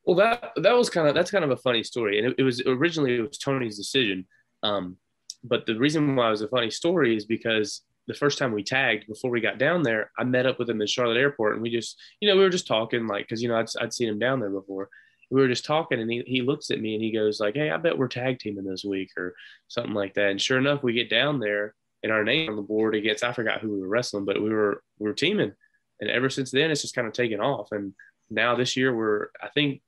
Well, 0.06 0.16
that 0.18 0.52
that 0.62 0.76
was 0.78 0.90
kind 0.90 1.08
of 1.08 1.16
that's 1.16 1.32
kind 1.32 1.44
of 1.44 1.50
a 1.50 1.58
funny 1.58 1.84
story, 1.84 2.20
and 2.20 2.28
it, 2.28 2.36
it 2.38 2.44
was 2.44 2.62
originally 2.68 3.16
it 3.16 3.28
was 3.28 3.40
Tony's 3.40 3.76
decision. 3.76 4.28
Um, 4.62 4.98
but 5.44 5.66
the 5.66 5.76
reason 5.76 6.16
why 6.16 6.28
it 6.28 6.32
was 6.32 6.42
a 6.44 6.48
funny 6.48 6.70
story 6.70 7.16
is 7.16 7.26
because 7.26 7.82
the 8.08 8.14
first 8.14 8.38
time 8.38 8.52
we 8.52 8.64
tagged 8.64 9.08
before 9.08 9.32
we 9.32 9.42
got 9.42 9.58
down 9.58 9.84
there, 9.84 10.12
I 10.18 10.24
met 10.24 10.46
up 10.46 10.60
with 10.60 10.70
him 10.70 10.82
in 10.82 10.88
Charlotte 10.88 11.18
Airport, 11.18 11.54
and 11.54 11.62
we 11.62 11.70
just, 11.70 12.00
you 12.20 12.30
know, 12.30 12.36
we 12.36 12.44
were 12.44 12.50
just 12.50 12.68
talking, 12.68 13.08
like, 13.08 13.26
because 13.26 13.42
you 13.42 13.50
know, 13.50 13.58
I'd, 13.58 13.68
I'd 13.82 13.94
seen 13.94 14.10
him 14.10 14.20
down 14.20 14.40
there 14.40 14.50
before. 14.50 14.90
We 15.32 15.42
were 15.42 15.48
just 15.48 15.66
talking, 15.66 16.00
and 16.00 16.12
he, 16.12 16.24
he 16.28 16.42
looks 16.42 16.70
at 16.70 16.80
me 16.80 16.94
and 16.94 17.04
he 17.04 17.12
goes 17.12 17.40
like, 17.40 17.56
"Hey, 17.56 17.72
I 17.72 17.78
bet 17.78 17.98
we're 17.98 18.08
tag 18.08 18.38
teaming 18.38 18.64
this 18.64 18.84
week 18.84 19.10
or 19.18 19.34
something 19.68 19.94
like 19.94 20.14
that." 20.14 20.30
And 20.30 20.42
sure 20.42 20.60
enough, 20.60 20.84
we 20.84 20.94
get 20.94 21.10
down 21.10 21.40
there, 21.40 21.74
and 22.04 22.12
our 22.12 22.24
name 22.24 22.52
on 22.52 22.56
the 22.56 22.62
board 22.62 22.94
against 22.94 23.24
I 23.24 23.34
forgot 23.34 23.60
who 23.60 23.72
we 23.72 23.82
were 23.82 23.88
wrestling, 23.88 24.26
but 24.26 24.42
we 24.42 24.52
were 24.52 24.84
we 25.00 25.08
were 25.08 25.16
teaming, 25.16 25.54
and 26.00 26.10
ever 26.12 26.30
since 26.30 26.52
then, 26.52 26.70
it's 26.70 26.84
just 26.84 26.94
kind 26.94 27.08
of 27.08 27.14
taken 27.14 27.40
off. 27.40 27.72
And 27.72 27.94
now 28.30 28.56
this 28.56 28.78
year, 28.78 28.96
we're 28.96 29.30
I 29.42 29.50
think 29.50 29.82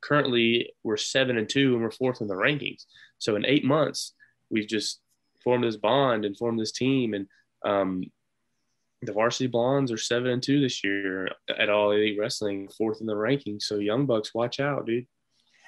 currently 0.00 0.72
we're 0.82 0.96
seven 0.96 1.36
and 1.36 1.48
two, 1.50 1.74
and 1.74 1.82
we're 1.82 1.90
fourth 1.90 2.22
in 2.22 2.26
the 2.26 2.34
rankings. 2.34 2.86
So 3.18 3.36
in 3.36 3.44
eight 3.44 3.66
months, 3.66 4.14
we've 4.50 4.66
just 4.66 5.02
formed 5.44 5.64
this 5.64 5.76
bond 5.76 6.24
and 6.24 6.36
formed 6.36 6.58
this 6.58 6.72
team 6.72 7.14
and 7.14 7.26
um, 7.64 8.04
the 9.02 9.12
varsity 9.12 9.48
blondes 9.48 9.90
are 9.90 9.98
seven 9.98 10.30
and 10.30 10.42
two 10.42 10.60
this 10.60 10.84
year 10.84 11.28
at 11.58 11.70
all 11.70 11.90
elite 11.90 12.18
wrestling, 12.18 12.68
fourth 12.68 13.00
in 13.00 13.06
the 13.06 13.14
rankings. 13.14 13.62
So 13.62 13.76
young 13.76 14.06
bucks, 14.06 14.34
watch 14.34 14.60
out, 14.60 14.86
dude. 14.86 15.06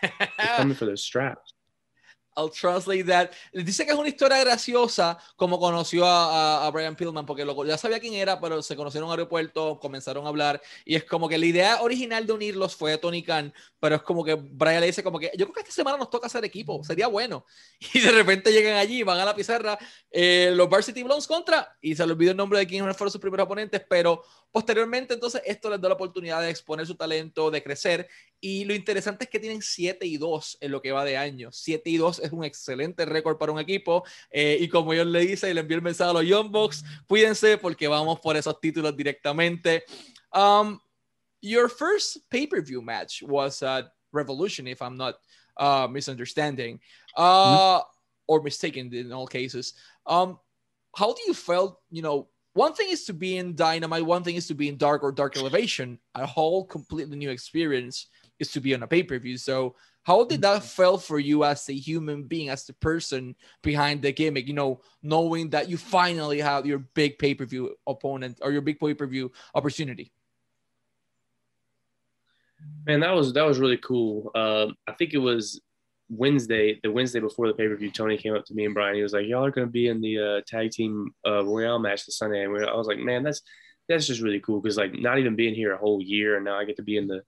They're 0.02 0.12
coming 0.56 0.76
for 0.76 0.84
those 0.84 1.02
straps. 1.02 1.53
I'll 2.36 2.50
translate 2.50 3.04
that. 3.04 3.30
Dice 3.52 3.84
que 3.84 3.92
es 3.92 3.98
una 3.98 4.08
historia 4.08 4.38
graciosa 4.38 5.18
como 5.36 5.58
conoció 5.58 6.06
a, 6.06 6.66
a, 6.66 6.70
Brian 6.70 6.96
Pillman, 6.96 7.24
porque 7.26 7.44
lo, 7.44 7.64
ya 7.64 7.78
sabía 7.78 8.00
quién 8.00 8.14
era, 8.14 8.40
pero 8.40 8.62
se 8.62 8.76
conocieron 8.76 9.06
en 9.06 9.12
un 9.12 9.18
aeropuerto, 9.18 9.78
comenzaron 9.80 10.26
a 10.26 10.28
hablar, 10.28 10.60
y 10.84 10.96
es 10.96 11.04
como 11.04 11.28
que 11.28 11.38
la 11.38 11.46
idea 11.46 11.82
original 11.82 12.26
de 12.26 12.32
unirlos 12.32 12.74
fue 12.74 12.98
Tony 12.98 13.22
Khan, 13.22 13.52
pero 13.78 13.96
es 13.96 14.02
como 14.02 14.24
que 14.24 14.34
Brian 14.34 14.80
le 14.80 14.86
dice 14.86 15.02
como 15.02 15.18
que 15.18 15.30
yo 15.36 15.46
creo 15.46 15.54
que 15.54 15.60
esta 15.60 15.72
semana 15.72 15.96
nos 15.96 16.10
toca 16.10 16.26
hacer 16.26 16.44
equipo, 16.44 16.82
sería 16.84 17.06
bueno. 17.06 17.44
Y 17.94 18.00
de 18.00 18.10
repente 18.10 18.50
llegan 18.50 18.76
allí, 18.76 19.02
van 19.02 19.20
a 19.20 19.24
la 19.24 19.34
pizarra, 19.34 19.78
eh, 20.10 20.50
los 20.54 20.68
Varsity 20.68 21.02
Blondes 21.02 21.26
contra, 21.26 21.76
y 21.80 21.94
se 21.94 22.04
le 22.06 22.12
olvidó 22.12 22.32
el 22.32 22.36
nombre 22.36 22.58
de 22.58 22.66
quién 22.66 22.82
fueron 22.94 23.12
sus 23.12 23.20
primeros 23.20 23.44
oponentes, 23.44 23.82
pero 23.88 24.22
posteriormente 24.50 25.14
entonces 25.14 25.42
esto 25.44 25.70
les 25.70 25.80
da 25.80 25.88
la 25.88 25.94
oportunidad 25.94 26.40
de 26.40 26.50
exponer 26.50 26.86
su 26.86 26.94
talento, 26.94 27.50
de 27.50 27.62
crecer, 27.62 28.08
y 28.46 28.66
lo 28.66 28.74
interesante 28.74 29.24
es 29.24 29.30
que 29.30 29.40
tienen 29.40 29.62
7 29.62 30.04
y 30.04 30.18
2 30.18 30.58
en 30.60 30.70
lo 30.70 30.82
que 30.82 30.92
va 30.92 31.02
de 31.02 31.16
año. 31.16 31.50
7 31.50 31.88
y 31.88 31.96
2 31.96 32.18
es 32.18 32.30
un 32.30 32.44
excelente 32.44 33.06
récord 33.06 33.38
para 33.38 33.52
un 33.52 33.58
equipo. 33.58 34.04
Eh, 34.30 34.58
y 34.60 34.68
como 34.68 34.92
yo 34.92 35.02
le 35.02 35.20
dice 35.20 35.50
y 35.50 35.54
le 35.54 35.62
envío 35.62 35.78
el 35.78 35.82
mensaje 35.82 36.10
a 36.10 36.12
los 36.12 36.26
Young 36.26 36.50
Bucks, 36.50 36.84
cuídense 37.08 37.56
porque 37.56 37.88
vamos 37.88 38.20
por 38.20 38.36
esos 38.36 38.60
títulos 38.60 38.94
directamente. 38.94 39.84
Um, 40.30 40.78
your 41.40 41.70
first 41.70 42.18
pay-per-view 42.28 42.82
match 42.82 43.22
was 43.22 43.62
uh, 43.62 43.84
Revolution, 44.12 44.66
if 44.66 44.82
I'm 44.82 44.98
not 44.98 45.14
uh, 45.56 45.88
misunderstanding 45.90 46.80
uh, 47.16 47.78
mm-hmm. 47.78 47.82
or 48.26 48.42
mistaken 48.42 48.92
in 48.92 49.10
all 49.10 49.26
cases. 49.26 49.72
Um, 50.04 50.38
how 50.94 51.14
do 51.14 51.22
you 51.26 51.32
felt, 51.32 51.80
you 51.90 52.02
know, 52.02 52.28
one 52.52 52.74
thing 52.74 52.90
is 52.90 53.06
to 53.06 53.14
be 53.14 53.38
in 53.38 53.56
Dynamite, 53.56 54.04
one 54.04 54.22
thing 54.22 54.36
is 54.36 54.46
to 54.48 54.54
be 54.54 54.68
in 54.68 54.76
Dark 54.76 55.02
or 55.02 55.12
Dark 55.12 55.38
Elevation, 55.38 55.98
a 56.14 56.26
whole 56.26 56.66
completely 56.66 57.16
new 57.16 57.30
experience 57.30 58.08
is 58.38 58.50
to 58.52 58.60
be 58.60 58.74
on 58.74 58.82
a 58.82 58.86
pay-per-view. 58.86 59.38
So 59.38 59.76
how 60.04 60.24
did 60.24 60.42
that 60.42 60.58
mm-hmm. 60.58 60.66
feel 60.66 60.98
for 60.98 61.18
you 61.18 61.44
as 61.44 61.68
a 61.68 61.72
human 61.72 62.24
being, 62.24 62.50
as 62.50 62.64
the 62.64 62.74
person 62.74 63.34
behind 63.62 64.02
the 64.02 64.12
gimmick? 64.12 64.46
You 64.46 64.54
know, 64.54 64.80
knowing 65.02 65.50
that 65.50 65.68
you 65.68 65.76
finally 65.76 66.40
have 66.40 66.66
your 66.66 66.78
big 66.78 67.18
pay 67.18 67.34
per 67.34 67.46
view 67.46 67.74
opponent 67.86 68.38
or 68.42 68.52
your 68.52 68.62
big 68.62 68.78
pay 68.78 68.94
per 68.94 69.06
view 69.06 69.32
opportunity. 69.54 70.12
Man, 72.86 73.00
that 73.00 73.12
was 73.12 73.32
that 73.32 73.46
was 73.46 73.58
really 73.58 73.78
cool. 73.78 74.30
Uh, 74.34 74.68
I 74.86 74.92
think 74.92 75.14
it 75.14 75.18
was 75.18 75.60
Wednesday, 76.10 76.78
the 76.82 76.92
Wednesday 76.92 77.20
before 77.20 77.48
the 77.48 77.54
pay 77.54 77.68
per 77.68 77.76
view. 77.76 77.90
Tony 77.90 78.18
came 78.18 78.34
up 78.34 78.44
to 78.46 78.54
me 78.54 78.66
and 78.66 78.74
Brian. 78.74 78.94
He 78.94 79.02
was 79.02 79.14
like, 79.14 79.26
"Y'all 79.26 79.44
are 79.44 79.50
going 79.50 79.66
to 79.66 79.72
be 79.72 79.88
in 79.88 80.00
the 80.00 80.18
uh, 80.18 80.40
tag 80.46 80.70
team 80.70 81.14
uh, 81.26 81.44
Royale 81.44 81.78
match 81.78 82.04
this 82.04 82.18
Sunday." 82.18 82.44
And 82.44 82.64
I 82.64 82.74
was 82.74 82.86
like, 82.86 82.98
"Man, 82.98 83.22
that's 83.22 83.40
that's 83.88 84.06
just 84.06 84.20
really 84.20 84.40
cool 84.40 84.60
because 84.60 84.76
like 84.76 84.92
not 84.94 85.18
even 85.18 85.34
being 85.34 85.54
here 85.54 85.72
a 85.72 85.78
whole 85.78 86.02
year, 86.02 86.36
and 86.36 86.44
now 86.44 86.58
I 86.58 86.64
get 86.64 86.76
to 86.76 86.82
be 86.82 86.96
in 86.96 87.06
the 87.06 87.22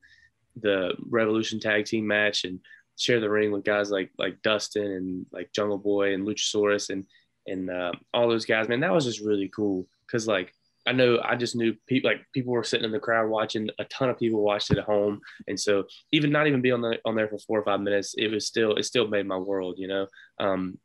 the 0.60 0.94
Revolution 1.08 1.60
tag 1.60 1.84
team 1.84 2.06
match 2.06 2.44
and 2.44 2.60
share 2.98 3.20
the 3.20 3.30
ring 3.30 3.52
with 3.52 3.64
guys 3.64 3.90
like 3.90 4.10
like 4.18 4.42
Dustin 4.42 4.86
and 4.86 5.26
like 5.32 5.52
Jungle 5.52 5.78
Boy 5.78 6.14
and 6.14 6.26
Luchasaurus 6.26 6.90
and 6.90 7.04
and 7.46 7.70
uh, 7.70 7.92
all 8.12 8.28
those 8.28 8.46
guys. 8.46 8.68
Man, 8.68 8.80
that 8.80 8.92
was 8.92 9.04
just 9.04 9.20
really 9.20 9.48
cool 9.54 9.86
because 10.06 10.26
like 10.26 10.52
I 10.86 10.92
know 10.92 11.20
I 11.22 11.36
just 11.36 11.56
knew 11.56 11.74
people 11.86 12.10
like 12.10 12.24
people 12.32 12.52
were 12.52 12.64
sitting 12.64 12.84
in 12.84 12.92
the 12.92 13.00
crowd 13.00 13.28
watching. 13.28 13.68
A 13.78 13.84
ton 13.84 14.08
of 14.08 14.18
people 14.18 14.42
watched 14.42 14.70
it 14.70 14.78
at 14.78 14.84
home, 14.84 15.20
and 15.46 15.58
so 15.58 15.84
even 16.12 16.30
not 16.30 16.46
even 16.46 16.62
be 16.62 16.70
on 16.70 16.80
the 16.80 16.98
on 17.04 17.16
there 17.16 17.28
for 17.28 17.38
four 17.38 17.58
or 17.58 17.64
five 17.64 17.80
minutes, 17.80 18.14
it 18.16 18.28
was 18.28 18.46
still 18.46 18.76
it 18.76 18.84
still 18.84 19.08
made 19.08 19.26
my 19.26 19.36
world. 19.36 19.76
You 19.78 19.88
know, 19.88 20.06
um, 20.38 20.78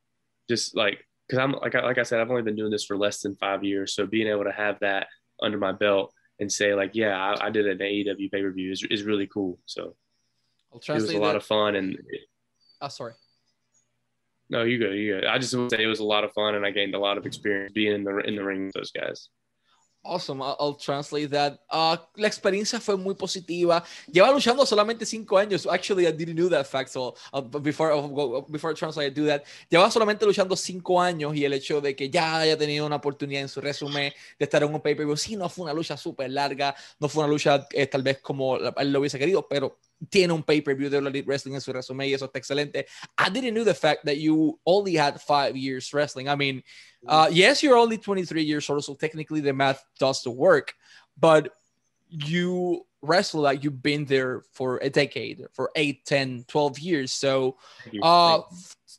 just 0.50 0.76
like 0.76 1.06
because 1.28 1.40
I'm 1.40 1.52
like 1.54 1.76
I, 1.76 1.82
like 1.82 1.98
I 1.98 2.04
said, 2.04 2.20
I've 2.20 2.30
only 2.30 2.42
been 2.42 2.56
doing 2.56 2.72
this 2.72 2.86
for 2.86 2.98
less 2.98 3.22
than 3.22 3.36
five 3.36 3.64
years, 3.64 3.94
so 3.94 4.06
being 4.06 4.28
able 4.28 4.44
to 4.44 4.52
have 4.52 4.80
that 4.80 5.08
under 5.42 5.58
my 5.58 5.72
belt 5.72 6.14
and 6.42 6.52
say 6.52 6.74
like, 6.74 6.92
yeah, 6.94 7.16
I, 7.16 7.48
I 7.48 7.50
did 7.50 7.68
an 7.68 7.78
AEW 7.78 8.32
pay 8.32 8.42
per 8.42 8.52
view 8.52 8.72
is 8.72 8.86
is 8.90 9.04
really 9.04 9.28
cool. 9.28 9.60
So 9.66 9.96
it 10.74 10.90
was 10.90 11.10
a 11.10 11.20
lot 11.20 11.38
of 11.38 11.46
fun 11.46 11.76
and. 11.76 11.98
Oh, 12.82 12.88
sorry. 12.88 13.14
No, 14.50 14.64
you 14.64 14.80
go. 14.80 14.90
You 14.90 15.22
go. 15.22 15.28
I 15.30 15.38
just 15.38 15.56
would 15.56 15.72
say 15.72 15.84
it 15.84 15.88
was 15.88 16.00
a 16.00 16.04
lot 16.04 16.26
of 16.26 16.34
fun, 16.34 16.56
and 16.56 16.66
I 16.66 16.72
gained 16.72 16.96
a 16.96 17.00
lot 17.00 17.18
of 17.18 17.26
experience 17.26 17.72
being 17.72 17.94
in 17.94 18.04
the 18.04 18.18
in 18.18 18.36
the 18.36 18.44
ring 18.44 18.66
with 18.66 18.74
those 18.74 18.92
guys. 18.92 19.30
Awesome, 20.04 20.42
I'll, 20.42 20.74
translate 20.74 21.30
that. 21.30 21.60
Uh, 21.70 21.96
la 22.16 22.28
experiencia 22.28 22.80
fue 22.80 22.98
muy 22.98 23.14
positiva. 23.14 23.84
Lleva 24.12 24.32
luchando 24.32 24.66
solamente 24.66 25.06
cinco 25.06 25.38
años. 25.38 25.68
Actually, 25.68 26.08
I 26.08 26.12
didn't 26.12 26.36
know 26.36 26.50
that 26.50 26.66
fact. 26.66 26.90
So 26.90 27.14
uh, 27.32 27.42
before 27.42 27.92
uh, 27.94 28.42
before 28.50 28.72
I 28.72 28.74
translate, 28.74 29.12
I 29.12 29.14
do 29.14 29.28
that. 29.28 29.44
Lleva 29.70 29.92
solamente 29.92 30.26
luchando 30.26 30.56
cinco 30.56 31.00
años 31.00 31.36
y 31.36 31.46
el 31.46 31.54
hecho 31.54 31.82
de 31.82 31.96
que 31.96 32.10
ya 32.10 32.40
haya 32.40 32.58
tenido 32.58 32.88
una 32.88 32.96
oportunidad 32.96 33.44
en 33.44 33.50
su 33.50 33.62
resumen 33.62 34.12
de 34.40 34.44
estar 34.46 34.64
en 34.64 34.74
un 34.74 34.82
pay-per-view, 34.82 35.16
sí, 35.16 35.36
no 35.36 35.48
fue 35.50 35.66
una 35.66 35.74
lucha 35.74 35.96
súper 35.96 36.32
larga, 36.32 36.76
no 37.00 37.08
fue 37.08 37.24
una 37.24 37.32
lucha 37.32 37.68
eh, 37.70 37.86
tal 37.86 38.02
vez 38.02 38.20
como 38.22 38.58
él 38.58 38.92
lo 38.92 39.00
hubiese 39.00 39.20
querido, 39.20 39.48
pero 39.48 39.78
tiene 40.10 40.34
un 40.34 40.44
pay-per-view 40.44 40.90
de 40.90 40.98
Elite 40.98 41.28
Wrestling 41.28 41.54
en 41.54 41.62
su 41.62 41.72
resumen 41.72 42.10
y 42.10 42.14
eso 42.14 42.26
está 42.26 42.40
excelente. 42.40 42.88
I 43.18 43.30
didn't 43.30 43.54
know 43.54 43.64
the 43.64 43.74
fact 43.74 44.06
that 44.06 44.18
you 44.18 44.60
only 44.66 44.96
had 44.96 45.22
five 45.22 45.56
years 45.56 45.94
wrestling. 45.94 46.28
I 46.28 46.36
mean, 46.36 46.64
uh, 47.08 47.30
yes, 47.32 47.62
you're 47.62 47.78
only 47.78 47.98
23 47.98 48.44
years 48.44 48.70
old, 48.70 48.84
so 48.84 48.96
technically 48.96 49.42
the 49.42 49.54
math 49.54 49.84
does 50.00 50.24
the 50.24 50.32
work, 50.32 50.74
but 51.18 51.54
you 52.10 52.86
wrestle 53.02 53.42
like 53.42 53.64
you've 53.64 53.82
been 53.82 54.06
there 54.06 54.44
for 54.54 54.78
a 54.78 54.90
decade, 54.90 55.46
for 55.54 55.72
8, 55.76 56.06
10, 56.06 56.46
12 56.48 56.80
years. 56.80 57.12
So 57.12 57.58
uh, 58.02 58.42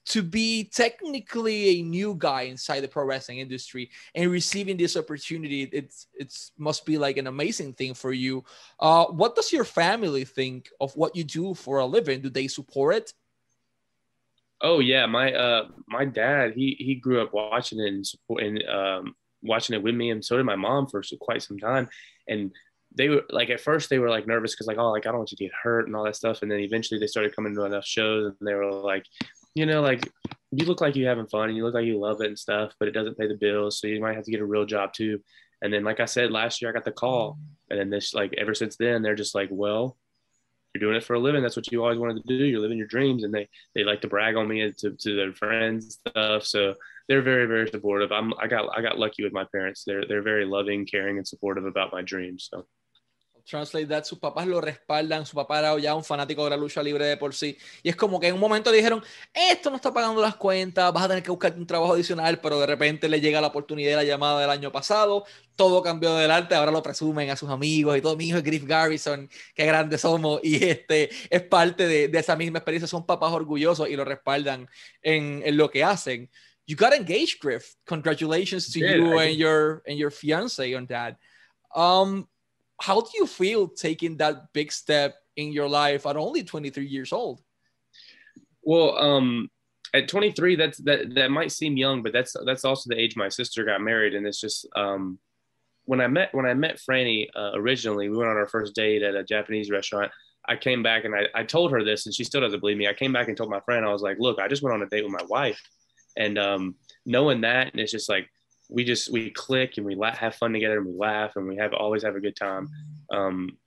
to 0.07 0.23
be 0.23 0.65
technically 0.65 1.81
a 1.81 1.83
new 1.83 2.15
guy 2.19 2.43
inside 2.43 2.81
the 2.81 2.89
pro 2.89 3.05
wrestling 3.05 3.39
industry 3.39 3.91
and 4.15 4.31
receiving 4.31 4.77
this 4.77 4.97
opportunity, 4.97 5.63
it's 5.73 6.07
it's 6.15 6.53
must 6.59 6.85
be 6.85 6.99
like 6.99 7.17
an 7.17 7.27
amazing 7.29 7.75
thing 7.75 7.95
for 7.95 8.13
you. 8.13 8.45
Uh, 8.81 9.07
what 9.07 9.37
does 9.37 9.53
your 9.53 9.65
family 9.65 10.25
think 10.25 10.71
of 10.81 10.95
what 10.97 11.15
you 11.15 11.25
do 11.25 11.55
for 11.55 11.79
a 11.79 11.87
living? 11.87 12.21
Do 12.21 12.31
they 12.31 12.49
support 12.49 12.97
it? 12.97 13.13
Oh 14.61 14.79
yeah, 14.79 15.07
my 15.07 15.33
uh 15.33 15.69
my 15.89 16.05
dad 16.05 16.53
he 16.55 16.77
he 16.79 16.95
grew 16.95 17.21
up 17.21 17.33
watching 17.33 17.81
it 17.81 17.89
and 17.89 18.07
supporting 18.07 18.67
um 18.69 19.15
watching 19.43 19.75
it 19.75 19.83
with 19.83 19.95
me, 19.95 20.11
and 20.11 20.25
so 20.25 20.37
did 20.37 20.47
my 20.47 20.57
mom 20.57 20.87
for 20.87 21.03
quite 21.21 21.43
some 21.43 21.59
time. 21.59 21.89
And 22.29 22.53
they 22.95 23.09
were 23.09 23.25
like 23.31 23.51
at 23.51 23.61
first 23.61 23.89
they 23.89 23.99
were 23.99 24.11
like 24.11 24.27
nervous 24.27 24.55
because 24.55 24.67
like 24.67 24.79
oh 24.79 24.91
like 24.91 25.07
I 25.07 25.11
don't 25.11 25.19
want 25.19 25.33
you 25.33 25.37
to 25.37 25.45
get 25.45 25.53
hurt 25.63 25.87
and 25.87 25.97
all 25.97 26.05
that 26.05 26.17
stuff. 26.17 26.43
And 26.43 26.51
then 26.51 26.61
eventually 26.61 27.01
they 27.01 27.07
started 27.07 27.35
coming 27.35 27.55
to 27.55 27.65
enough 27.65 27.87
shows 27.87 28.35
and 28.39 28.49
they 28.49 28.55
were 28.55 28.71
like, 28.71 29.07
you 29.55 29.67
know, 29.67 29.81
like 29.81 30.09
you 30.51 30.67
look 30.67 30.81
like 30.81 30.97
you're 30.97 31.09
having 31.09 31.27
fun 31.27 31.49
and 31.49 31.57
you 31.57 31.65
look 31.65 31.75
like 31.75 31.87
you 31.87 31.99
love 31.99 32.21
it 32.21 32.27
and 32.27 32.39
stuff, 32.39 32.73
but 32.79 32.89
it 32.89 32.93
doesn't 32.93 33.19
pay 33.19 33.27
the 33.27 33.35
bills, 33.35 33.81
so 33.81 33.87
you 33.87 34.01
might 34.01 34.17
have 34.17 34.25
to 34.25 34.31
get 34.31 34.41
a 34.41 34.47
real 34.47 34.67
job 34.67 34.93
too. 34.93 35.21
And 35.63 35.73
then 35.73 35.85
like 35.85 36.01
I 36.01 36.07
said 36.07 36.31
last 36.31 36.61
year 36.61 36.71
I 36.71 36.75
got 36.75 36.85
the 36.85 36.93
call, 36.93 37.39
and 37.71 37.79
then 37.79 37.91
this 37.91 38.15
like 38.15 38.35
ever 38.37 38.55
since 38.55 38.77
then 38.77 39.03
they're 39.03 39.15
just 39.15 39.35
like, 39.35 39.49
well, 39.51 39.97
you're 40.75 40.81
doing 40.81 40.97
it 40.97 41.05
for 41.05 41.15
a 41.15 41.19
living. 41.19 41.43
That's 41.43 41.57
what 41.57 41.71
you 41.71 41.83
always 41.83 41.99
wanted 41.99 42.23
to 42.23 42.39
do. 42.39 42.45
You're 42.45 42.61
living 42.61 42.79
your 42.79 42.87
dreams. 42.87 43.25
And 43.25 43.35
they, 43.35 43.49
they 43.75 43.85
like 43.85 44.01
to 44.03 44.09
brag 44.09 44.37
on 44.37 44.49
me 44.49 44.73
to, 44.79 44.91
to 44.91 45.17
their 45.17 45.33
friends 45.35 46.01
stuff. 46.07 46.45
So 46.45 46.75
they're 47.09 47.23
very, 47.23 47.47
very 47.47 47.69
supportive. 47.69 48.11
I'm, 48.11 48.33
I 48.41 48.47
got, 48.47 48.71
I 48.77 48.81
got 48.81 48.99
lucky 48.99 49.23
with 49.23 49.35
my 49.35 49.45
parents. 49.53 49.85
They're, 49.85 50.07
they're 50.07 50.23
very 50.23 50.47
loving, 50.47 50.87
caring, 50.87 51.19
and 51.19 51.29
supportive 51.29 51.67
about 51.67 51.93
my 51.93 52.01
dreams. 52.01 52.49
So. 52.51 52.65
Translate 53.45 53.87
that, 53.87 54.05
sus 54.05 54.19
papás 54.19 54.47
lo 54.47 54.61
respaldan, 54.61 55.27
su 55.27 55.35
papá 55.35 55.59
era 55.59 55.79
ya 55.79 55.95
un 55.95 56.05
fanático 56.05 56.45
de 56.45 56.51
la 56.51 56.57
lucha 56.57 56.83
libre 56.83 57.07
de 57.07 57.17
por 57.17 57.35
sí, 57.35 57.59
y 57.83 57.89
es 57.89 57.97
como 57.97 58.21
que 58.21 58.29
en 58.29 58.35
un 58.35 58.41
momento 58.41 58.71
dijeron, 58.71 59.03
esto 59.35 59.69
no 59.69 59.77
está 59.77 59.93
pagando 59.93 60.23
las 60.23 60.37
cuentas, 60.37 60.93
vas 60.93 61.05
a 61.05 61.09
tener 61.09 61.23
que 61.23 61.31
buscar 61.31 61.53
un 61.57 61.67
trabajo 61.67 61.95
adicional, 61.95 62.41
pero 62.41 62.61
de 62.61 62.67
repente 62.67 63.09
le 63.09 63.21
llega 63.21 63.41
la 63.41 63.49
oportunidad 63.49 63.91
de 63.91 63.97
la 63.97 64.05
llamada 64.05 64.41
del 64.41 64.51
año 64.51 64.71
pasado, 64.71 65.25
todo 65.57 65.83
cambió 65.83 66.15
delante, 66.15 66.55
ahora 66.55 66.71
lo 66.71 66.83
presumen 66.83 67.31
a 67.31 67.37
sus 67.37 67.51
amigos 67.51 67.99
y 67.99 68.01
todo, 68.01 68.17
mi 68.17 68.29
hijo 68.29 68.39
es 68.39 68.45
Griff 68.45 68.65
Garrison, 68.65 69.29
qué 69.55 69.67
grandes 69.67 70.03
somos, 70.03 70.41
y 70.43 70.65
este 70.65 71.11
es 71.29 71.43
parte 71.43 71.87
de, 71.87 72.09
de 72.09 72.19
esa 72.19 72.37
misma 72.37 72.59
experiencia, 72.59 72.87
son 72.87 73.05
papás 73.05 73.33
orgullosos 73.33 73.89
y 73.89 73.97
lo 73.97 74.05
respaldan 74.05 74.69
en, 75.03 75.43
en 75.45 75.57
lo 75.57 75.69
que 75.69 75.83
hacen. 75.83 76.31
You 76.65 76.77
got 76.77 76.95
engaged, 76.95 77.41
Griff. 77.41 77.75
Congratulations 77.87 78.73
to 78.73 78.79
you 78.79 79.19
and 79.19 79.37
your 79.37 79.83
and 79.85 79.99
your 79.99 80.13
fiance 80.13 80.73
on 80.77 80.87
that. 80.87 81.19
Um, 81.75 82.29
how 82.83 83.01
do 83.01 83.11
you 83.15 83.29
feel 83.29 83.69
taking 83.69 84.17
that 84.17 84.53
big 84.53 84.73
step 84.73 85.15
in 85.37 85.53
your 85.53 85.69
life 85.69 86.05
at 86.05 86.17
only 86.17 86.43
23 86.43 86.85
years 86.85 87.13
old? 87.13 87.41
Well, 88.61 88.99
um, 88.99 89.49
at 89.95 90.09
23, 90.09 90.57
that's 90.57 90.79
that 90.79 91.15
that 91.15 91.31
might 91.31 91.53
seem 91.53 91.77
young, 91.77 92.03
but 92.03 92.13
that's 92.13 92.35
that's 92.45 92.65
also 92.65 92.91
the 92.91 93.01
age 93.01 93.15
my 93.15 93.29
sister 93.29 93.65
got 93.65 93.81
married, 93.81 94.15
and 94.15 94.27
it's 94.27 94.41
just 94.41 94.67
um, 94.75 95.21
when 95.85 96.01
I 96.01 96.09
met 96.09 96.35
when 96.35 96.45
I 96.45 96.55
met 96.55 96.81
Franny 96.81 97.29
uh, 97.37 97.53
originally, 97.55 98.09
we 98.09 98.17
went 98.17 98.31
on 98.31 98.37
our 98.37 98.49
first 98.49 98.75
date 98.75 99.03
at 99.03 99.15
a 99.15 99.23
Japanese 99.23 99.71
restaurant. 99.71 100.11
I 100.49 100.57
came 100.57 100.83
back 100.83 101.05
and 101.05 101.15
I, 101.15 101.27
I 101.37 101.45
told 101.45 101.71
her 101.71 101.85
this, 101.85 102.07
and 102.07 102.15
she 102.15 102.25
still 102.25 102.41
doesn't 102.41 102.59
believe 102.59 102.79
me. 102.79 102.89
I 102.89 102.95
came 102.95 103.13
back 103.13 103.29
and 103.29 103.37
told 103.37 103.49
my 103.49 103.61
friend, 103.61 103.87
I 103.87 103.93
was 103.93 104.03
like, 104.03 104.17
"Look, 104.19 104.41
I 104.41 104.49
just 104.49 104.63
went 104.63 104.75
on 104.75 104.83
a 104.83 104.89
date 104.89 105.05
with 105.05 105.13
my 105.13 105.25
wife," 105.29 105.63
and 106.17 106.37
um, 106.37 106.75
knowing 107.07 107.43
that, 107.43 107.71
and 107.71 107.81
it's 107.81 107.93
just 107.93 108.09
like 108.09 108.29
we 108.73 108.85
just 108.85 109.13
we 109.13 109.31
click 109.31 109.77
and 109.77 109.87
we 109.87 109.95
la- 109.95 110.15
have 110.15 110.35
fun 110.35 110.53
together 110.53 110.79
and 110.79 110.87
we 110.87 110.95
laugh 110.95 111.37
and 111.37 111.47
we 111.47 111.57
have 111.57 111.75
always 111.75 112.03
have 112.03 112.17
a 112.17 112.21
good 112.21 112.37
time. 112.37 112.69
Um, 113.13 113.59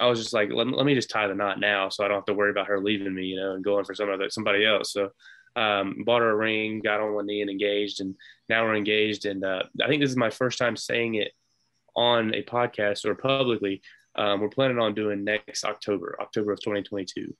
I 0.00 0.06
was 0.06 0.20
just 0.20 0.32
like, 0.32 0.50
let, 0.52 0.66
let 0.66 0.86
me 0.86 0.94
just 0.94 1.10
tie 1.10 1.28
the 1.28 1.34
knot 1.34 1.60
now, 1.60 1.88
so 1.88 2.04
I 2.04 2.08
don't 2.08 2.16
have 2.16 2.24
to 2.24 2.34
worry 2.34 2.50
about 2.50 2.66
her 2.66 2.80
leaving 2.80 3.14
me, 3.14 3.24
you 3.26 3.36
know, 3.36 3.52
and 3.52 3.62
going 3.62 3.84
for 3.84 3.94
some 3.94 4.10
other 4.10 4.28
somebody 4.30 4.66
else. 4.66 4.92
So, 4.92 5.10
um, 5.56 6.02
bought 6.04 6.22
her 6.22 6.30
a 6.30 6.36
ring, 6.36 6.80
got 6.80 7.00
on 7.00 7.14
one 7.14 7.26
knee 7.26 7.42
and 7.42 7.50
engaged, 7.50 8.00
and 8.00 8.16
now 8.48 8.64
we're 8.64 8.74
engaged. 8.74 9.24
And 9.26 9.44
uh, 9.44 9.62
I 9.82 9.86
think 9.86 10.00
this 10.00 10.10
is 10.10 10.16
my 10.16 10.30
first 10.30 10.58
time 10.58 10.76
saying 10.76 11.14
it 11.14 11.30
on 11.94 12.34
a 12.34 12.42
podcast 12.42 13.04
or 13.04 13.14
publicly. 13.14 13.82
Um, 14.16 14.40
we're 14.40 14.48
planning 14.48 14.78
on 14.78 14.94
doing 14.94 15.22
next 15.22 15.64
October, 15.64 16.16
October 16.20 16.52
of 16.52 16.60
2022. 16.60 17.34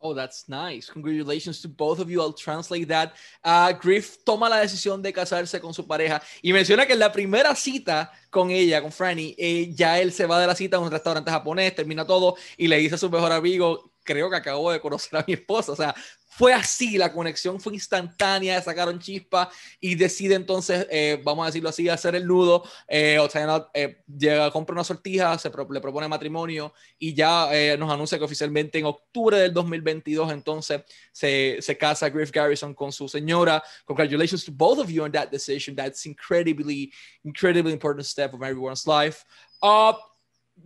Oh, 0.00 0.14
that's 0.14 0.48
nice. 0.48 0.88
Congratulations 0.88 1.60
to 1.62 1.68
both 1.68 1.98
of 1.98 2.08
you. 2.08 2.20
I'll 2.20 2.32
translate 2.32 2.86
that. 2.88 3.14
Uh, 3.42 3.72
Griff 3.72 4.18
toma 4.24 4.48
la 4.48 4.58
decisión 4.58 5.02
de 5.02 5.12
casarse 5.12 5.60
con 5.60 5.74
su 5.74 5.86
pareja 5.88 6.22
y 6.40 6.52
menciona 6.52 6.86
que 6.86 6.92
en 6.92 7.00
la 7.00 7.10
primera 7.10 7.52
cita 7.56 8.12
con 8.30 8.50
ella, 8.50 8.80
con 8.80 8.92
Franny, 8.92 9.34
eh, 9.36 9.72
ya 9.74 9.98
él 9.98 10.12
se 10.12 10.26
va 10.26 10.40
de 10.40 10.46
la 10.46 10.54
cita 10.54 10.76
a 10.76 10.80
un 10.80 10.90
restaurante 10.90 11.30
japonés, 11.30 11.74
termina 11.74 12.06
todo 12.06 12.36
y 12.56 12.68
le 12.68 12.76
dice 12.78 12.94
a 12.94 12.98
su 12.98 13.10
mejor 13.10 13.32
amigo, 13.32 13.87
creo 14.08 14.30
que 14.30 14.36
acabo 14.36 14.72
de 14.72 14.80
conocer 14.80 15.18
a 15.18 15.24
mi 15.26 15.34
esposa. 15.34 15.72
O 15.72 15.76
sea, 15.76 15.94
fue 16.30 16.54
así, 16.54 16.96
la 16.96 17.12
conexión 17.12 17.60
fue 17.60 17.74
instantánea, 17.74 18.62
sacaron 18.62 18.98
chispa 18.98 19.50
y 19.80 19.96
decide 19.96 20.34
entonces, 20.34 20.86
eh, 20.90 21.20
vamos 21.22 21.42
a 21.42 21.46
decirlo 21.46 21.68
así, 21.68 21.88
hacer 21.88 22.14
el 22.14 22.26
nudo. 22.26 22.62
Eh, 22.86 23.18
o 23.18 23.28
sea, 23.28 23.68
eh, 23.74 24.02
llega, 24.06 24.50
compra 24.50 24.72
una 24.72 24.84
sortija, 24.84 25.36
se 25.36 25.50
le 25.50 25.80
propone 25.80 26.08
matrimonio 26.08 26.72
y 26.98 27.12
ya 27.12 27.48
eh, 27.52 27.76
nos 27.76 27.90
anuncia 27.92 28.16
que 28.18 28.24
oficialmente 28.24 28.78
en 28.78 28.86
octubre 28.86 29.36
del 29.36 29.52
2022 29.52 30.32
entonces 30.32 30.82
se, 31.12 31.58
se 31.60 31.76
casa 31.76 32.08
Griff 32.08 32.30
Garrison 32.30 32.72
con 32.72 32.92
su 32.92 33.08
señora. 33.08 33.62
Congratulations 33.84 34.44
to 34.44 34.52
both 34.52 34.78
of 34.78 34.88
you 34.88 35.04
on 35.04 35.12
that 35.12 35.30
decision. 35.30 35.76
That's 35.76 36.06
incredibly, 36.06 36.92
incredibly 37.24 37.72
important 37.72 38.06
step 38.06 38.32
of 38.32 38.42
everyone's 38.42 38.86
life. 38.86 39.24
Uh, 39.60 39.92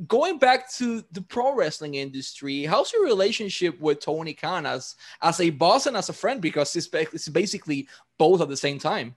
going 0.07 0.39
back 0.39 0.71
to 0.75 1.05
the 1.13 1.23
pro 1.23 1.55
wrestling 1.55 1.95
industry, 1.95 2.65
how's 2.65 2.93
your 2.93 3.05
relationship 3.05 3.81
with 3.81 4.01
Tony 4.01 4.35
Khan 4.35 4.67
as, 4.67 4.97
as 5.21 5.41
a 5.41 5.51
boss 5.51 5.87
and 5.87 5.97
as 5.97 6.09
a 6.09 6.13
friend? 6.13 6.41
Because 6.41 6.75
it's, 6.77 6.89
it's 6.93 7.29
basically 7.29 7.89
both 8.19 8.41
at 8.41 8.49
the 8.49 8.57
same 8.57 8.79
time. 8.79 9.17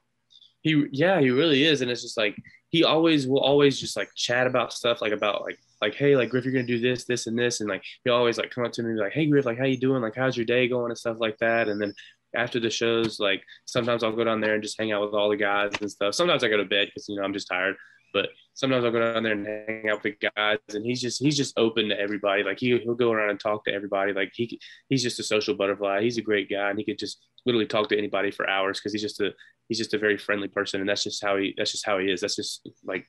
He, 0.62 0.88
yeah, 0.92 1.20
he 1.20 1.30
really 1.30 1.64
is. 1.64 1.82
And 1.82 1.92
it's 1.92 2.02
just 2.02 2.18
like, 2.18 2.36
he 2.70 2.84
always 2.84 3.28
will 3.28 3.40
always 3.40 3.80
just 3.80 3.96
like 3.96 4.10
chat 4.16 4.48
about 4.48 4.74
stuff 4.74 5.02
like 5.02 5.14
about 5.14 5.44
like, 5.44 5.58
like, 5.82 5.96
hey, 5.96 6.16
like 6.16 6.30
Griff, 6.30 6.44
you're 6.44 6.54
gonna 6.54 6.66
do 6.66 6.80
this, 6.80 7.06
this, 7.06 7.28
and 7.28 7.38
this, 7.38 7.62
and 7.62 7.70
like 7.70 7.84
he 8.04 8.10
always 8.10 8.38
like 8.38 8.50
come 8.50 8.66
up 8.66 8.72
to 8.74 8.84
me 8.84 9.00
like, 9.00 9.14
hey 9.14 9.28
Griff, 9.28 9.46
like 9.46 9.58
how 9.58 9.66
you 9.66 9.78
doing? 9.78 10.02
Like 10.02 10.16
how's 10.16 10.36
your 10.36 10.46
day 10.46 10.68
going 10.68 10.92
and 10.92 10.98
stuff 10.98 11.18
like 11.20 11.38
that. 11.38 11.70
And 11.70 11.80
then 11.80 11.94
after 12.36 12.60
the 12.60 12.70
shows, 12.70 13.20
like 13.20 13.44
sometimes 13.66 14.04
I'll 14.04 14.16
go 14.16 14.24
down 14.24 14.42
there 14.42 14.56
and 14.56 14.64
just 14.64 14.78
hang 14.78 14.92
out 14.92 15.02
with 15.02 15.14
all 15.14 15.30
the 15.30 15.38
guys 15.38 15.72
and 15.80 15.90
stuff. 15.90 16.16
Sometimes 16.16 16.44
I 16.44 16.50
go 16.50 16.58
to 16.58 16.66
bed 16.66 16.88
because 16.88 17.08
you 17.08 17.16
know 17.16 17.24
I'm 17.24 17.34
just 17.34 17.48
tired. 17.48 17.76
But 18.16 18.30
sometimes 18.54 18.86
I'll 18.86 18.92
go 18.92 19.14
down 19.14 19.24
there 19.24 19.34
and 19.34 19.46
hang 19.46 19.90
out 19.90 20.02
with 20.02 20.16
guys, 20.38 20.60
and 20.70 20.86
he's 20.86 21.02
just 21.02 21.22
he's 21.22 21.36
just 21.36 21.60
open 21.60 21.90
to 21.90 22.00
everybody. 22.00 22.44
Like 22.44 22.62
he 22.62 22.78
he'll 22.80 22.96
go 22.96 23.12
around 23.12 23.30
and 23.30 23.40
talk 23.40 23.66
to 23.66 23.74
everybody. 23.74 24.14
Like 24.14 24.32
he 24.34 24.58
he's 24.88 25.04
just 25.04 25.20
a 25.20 25.24
social 25.24 25.54
butterfly. 25.54 26.02
He's 26.02 26.18
a 26.18 26.22
great 26.22 26.50
guy, 26.50 26.70
and 26.70 26.80
he 26.80 26.86
could 26.86 26.98
just 26.98 27.20
literally 27.46 27.68
talk 27.68 27.90
to 27.90 27.98
anybody 27.98 28.32
for 28.32 28.50
hours 28.50 28.80
because 28.80 28.94
he's 28.94 29.02
just 29.02 29.20
a 29.20 29.34
he's 29.68 29.78
just 29.78 29.94
a 29.94 29.98
very 29.98 30.18
friendly 30.18 30.48
person, 30.48 30.80
and 30.80 30.88
that's 30.90 31.04
just 31.04 31.22
how 31.22 31.36
he 31.36 31.54
that's 31.58 31.74
just 31.74 31.86
how 31.86 32.00
he 32.00 32.06
is. 32.06 32.22
That's 32.22 32.38
just 32.38 32.68
like 32.86 33.06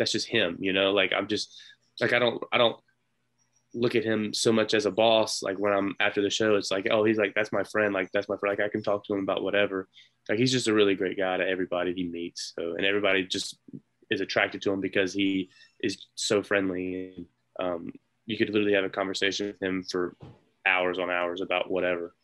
that's 0.00 0.10
just 0.10 0.26
him, 0.26 0.56
you 0.58 0.72
know. 0.72 0.90
Like 0.90 1.12
I'm 1.16 1.28
just 1.28 1.56
like 2.00 2.12
I 2.12 2.18
don't 2.18 2.42
I 2.52 2.58
don't 2.58 2.76
look 3.74 3.94
at 3.94 4.04
him 4.04 4.34
so 4.34 4.52
much 4.52 4.74
as 4.74 4.86
a 4.86 4.90
boss. 4.90 5.40
Like 5.40 5.60
when 5.60 5.72
I'm 5.72 5.94
after 6.00 6.20
the 6.20 6.30
show, 6.30 6.56
it's 6.56 6.72
like, 6.72 6.88
oh, 6.90 7.04
he's 7.04 7.16
like, 7.16 7.34
that's 7.36 7.52
my 7.52 7.62
friend. 7.62 7.94
Like 7.94 8.10
that's 8.12 8.28
my 8.28 8.36
friend. 8.38 8.58
Like 8.58 8.66
I 8.66 8.70
can 8.70 8.82
talk 8.82 9.06
to 9.06 9.14
him 9.14 9.20
about 9.20 9.44
whatever. 9.44 9.88
Like 10.28 10.40
he's 10.40 10.50
just 10.50 10.66
a 10.66 10.74
really 10.74 10.96
great 10.96 11.16
guy 11.16 11.36
to 11.36 11.48
everybody 11.48 11.94
he 11.94 12.08
meets. 12.08 12.54
So 12.58 12.74
and 12.76 12.84
everybody 12.84 13.24
just 13.24 13.56
is 14.12 14.20
attracted 14.20 14.62
to 14.62 14.72
him 14.72 14.80
because 14.80 15.12
he 15.12 15.48
is 15.80 16.06
so 16.14 16.42
friendly. 16.42 17.26
Um, 17.60 17.92
you 18.26 18.36
could 18.36 18.50
literally 18.50 18.74
have 18.74 18.84
a 18.84 18.90
conversation 18.90 19.48
with 19.48 19.62
him 19.62 19.84
for 19.90 20.16
hours 20.66 20.98
on 20.98 21.10
hours 21.10 21.40
about 21.40 21.70
whatever. 21.70 22.14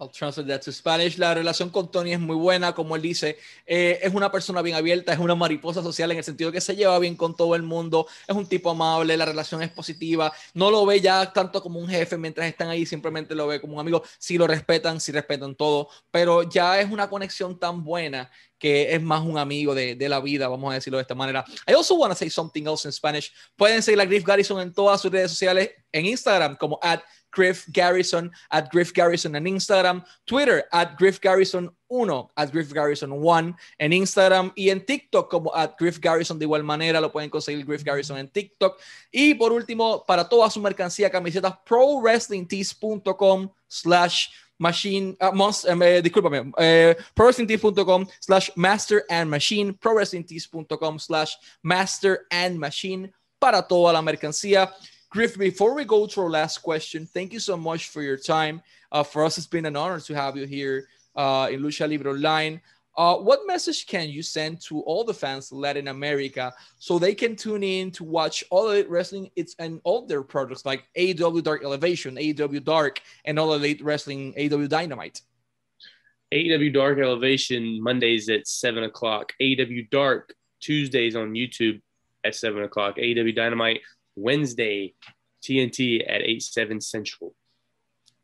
I'll 0.00 0.10
translate 0.10 0.46
that 0.46 0.60
to 0.60 0.70
Spanish. 0.70 1.18
La 1.18 1.34
relación 1.34 1.70
con 1.70 1.90
Tony 1.90 2.12
es 2.12 2.20
muy 2.20 2.36
buena, 2.36 2.72
como 2.72 2.94
él 2.94 3.02
dice. 3.02 3.36
Eh, 3.66 3.98
es 4.00 4.14
una 4.14 4.30
persona 4.30 4.62
bien 4.62 4.76
abierta, 4.76 5.12
es 5.12 5.18
una 5.18 5.34
mariposa 5.34 5.82
social 5.82 6.12
en 6.12 6.18
el 6.18 6.24
sentido 6.24 6.52
que 6.52 6.60
se 6.60 6.76
lleva 6.76 6.96
bien 7.00 7.16
con 7.16 7.34
todo 7.34 7.56
el 7.56 7.64
mundo. 7.64 8.06
Es 8.28 8.36
un 8.36 8.46
tipo 8.46 8.70
amable, 8.70 9.16
la 9.16 9.24
relación 9.24 9.60
es 9.60 9.70
positiva. 9.70 10.32
No 10.54 10.70
lo 10.70 10.86
ve 10.86 11.00
ya 11.00 11.32
tanto 11.32 11.60
como 11.60 11.80
un 11.80 11.88
jefe 11.88 12.16
mientras 12.16 12.46
están 12.46 12.68
ahí, 12.68 12.86
simplemente 12.86 13.34
lo 13.34 13.48
ve 13.48 13.60
como 13.60 13.74
un 13.74 13.80
amigo. 13.80 14.04
Si 14.18 14.38
lo 14.38 14.46
respetan, 14.46 15.00
si 15.00 15.10
respetan 15.10 15.56
todo, 15.56 15.88
pero 16.12 16.44
ya 16.44 16.80
es 16.80 16.88
una 16.88 17.10
conexión 17.10 17.58
tan 17.58 17.82
buena 17.82 18.30
que 18.56 18.94
es 18.94 19.02
más 19.02 19.22
un 19.22 19.38
amigo 19.38 19.74
de, 19.74 19.94
de, 19.94 20.08
la 20.08 20.20
vida, 20.20 20.48
vamos 20.48 20.72
a 20.72 20.74
decirlo 20.74 20.98
de 20.98 21.02
esta 21.02 21.14
manera. 21.14 21.44
I 21.66 21.74
also 21.74 21.94
want 21.94 22.12
to 22.12 22.18
say 22.18 22.28
something 22.28 22.64
else 22.64 22.86
in 22.86 22.92
Spanish. 22.92 23.32
Pueden 23.56 23.82
seguir 23.82 24.00
a 24.00 24.04
Griff 24.04 24.24
Garrison 24.24 24.60
en 24.60 24.72
todas 24.72 25.00
sus 25.00 25.12
redes 25.12 25.30
sociales, 25.30 25.70
en 25.92 26.06
Instagram 26.06 26.56
como 26.56 26.78
at 26.82 27.00
Griff 27.30 27.66
Garrison, 27.72 28.30
at 28.50 28.70
Griff 28.70 28.92
Garrison 28.92 29.36
en 29.36 29.46
Instagram, 29.46 30.04
Twitter, 30.24 30.64
at 30.72 30.96
Griff 30.98 31.20
Garrison 31.20 31.70
1, 31.88 32.28
at 32.36 32.52
Griff 32.52 32.72
Garrison 32.72 33.12
1 33.12 33.56
en 33.78 33.92
Instagram 33.92 34.52
y 34.54 34.70
en 34.70 34.84
TikTok 34.84 35.30
como 35.30 35.54
at 35.54 35.76
Griff 35.78 35.98
Garrison 35.98 36.38
de 36.38 36.44
igual 36.44 36.62
manera, 36.62 37.00
lo 37.00 37.10
pueden 37.10 37.30
conseguir 37.30 37.64
Griff 37.64 37.82
Garrison 37.82 38.18
en 38.18 38.28
TikTok. 38.28 38.78
Y 39.10 39.34
por 39.34 39.52
último, 39.52 40.04
para 40.06 40.28
toda 40.28 40.50
su 40.50 40.60
mercancía, 40.60 41.10
camisetas, 41.10 41.54
prowrestlingtees.com 41.64 43.50
slash 43.66 44.28
machine, 44.58 45.16
uh, 45.20 45.30
monster, 45.32 45.72
um, 45.72 45.82
eh, 45.82 46.02
discúlpame, 46.02 46.52
eh, 46.58 46.96
prowrestlingtees.com 47.14 48.06
slash 48.20 48.50
master 48.56 49.04
and 49.08 49.30
machine, 49.30 49.72
prowrestlingtees.com 49.72 50.98
slash 50.98 51.36
master 51.62 52.26
and 52.30 52.58
machine 52.58 53.12
para 53.40 53.62
toda 53.62 53.92
la 53.92 54.02
mercancía. 54.02 54.70
Griff, 55.10 55.38
before 55.38 55.74
we 55.74 55.84
go 55.84 56.06
to 56.06 56.20
our 56.20 56.28
last 56.28 56.58
question, 56.58 57.06
thank 57.06 57.32
you 57.32 57.40
so 57.40 57.56
much 57.56 57.88
for 57.88 58.02
your 58.02 58.18
time. 58.18 58.60
Uh, 58.92 59.02
for 59.02 59.24
us, 59.24 59.38
it's 59.38 59.46
been 59.46 59.64
an 59.64 59.74
honor 59.74 60.00
to 60.00 60.14
have 60.14 60.36
you 60.36 60.46
here 60.46 60.88
uh, 61.16 61.48
in 61.50 61.60
Lucha 61.62 61.88
Libre 61.88 62.12
Online. 62.12 62.60
Uh, 62.94 63.16
what 63.16 63.46
message 63.46 63.86
can 63.86 64.10
you 64.10 64.22
send 64.22 64.60
to 64.60 64.80
all 64.80 65.04
the 65.04 65.14
fans 65.14 65.50
of 65.50 65.58
Latin 65.58 65.88
America 65.88 66.52
so 66.78 66.98
they 66.98 67.14
can 67.14 67.36
tune 67.36 67.62
in 67.62 67.90
to 67.92 68.04
watch 68.04 68.44
all 68.50 68.68
Elite 68.70 68.90
Wrestling 68.90 69.30
it's 69.34 69.54
and 69.58 69.80
all 69.84 70.04
their 70.04 70.22
products 70.22 70.66
like 70.66 70.84
AEW 70.98 71.42
Dark 71.42 71.64
Elevation, 71.64 72.16
AEW 72.16 72.62
Dark, 72.62 73.00
and 73.24 73.38
all 73.38 73.54
Elite 73.54 73.82
Wrestling, 73.82 74.34
AEW 74.36 74.68
Dynamite? 74.68 75.22
AEW 76.34 76.74
Dark 76.74 76.98
Elevation 76.98 77.82
Mondays 77.82 78.28
at 78.28 78.46
seven 78.46 78.84
o'clock. 78.84 79.32
AEW 79.40 79.88
Dark 79.90 80.34
Tuesdays 80.60 81.16
on 81.16 81.32
YouTube 81.32 81.80
at 82.24 82.34
seven 82.34 82.64
o'clock. 82.64 82.96
AEW 82.96 83.34
Dynamite 83.34 83.80
Wednesday, 84.18 84.94
TNT 85.42 86.02
at 86.08 86.22
8, 86.22 86.42
7 86.42 86.80
Central. 86.80 87.34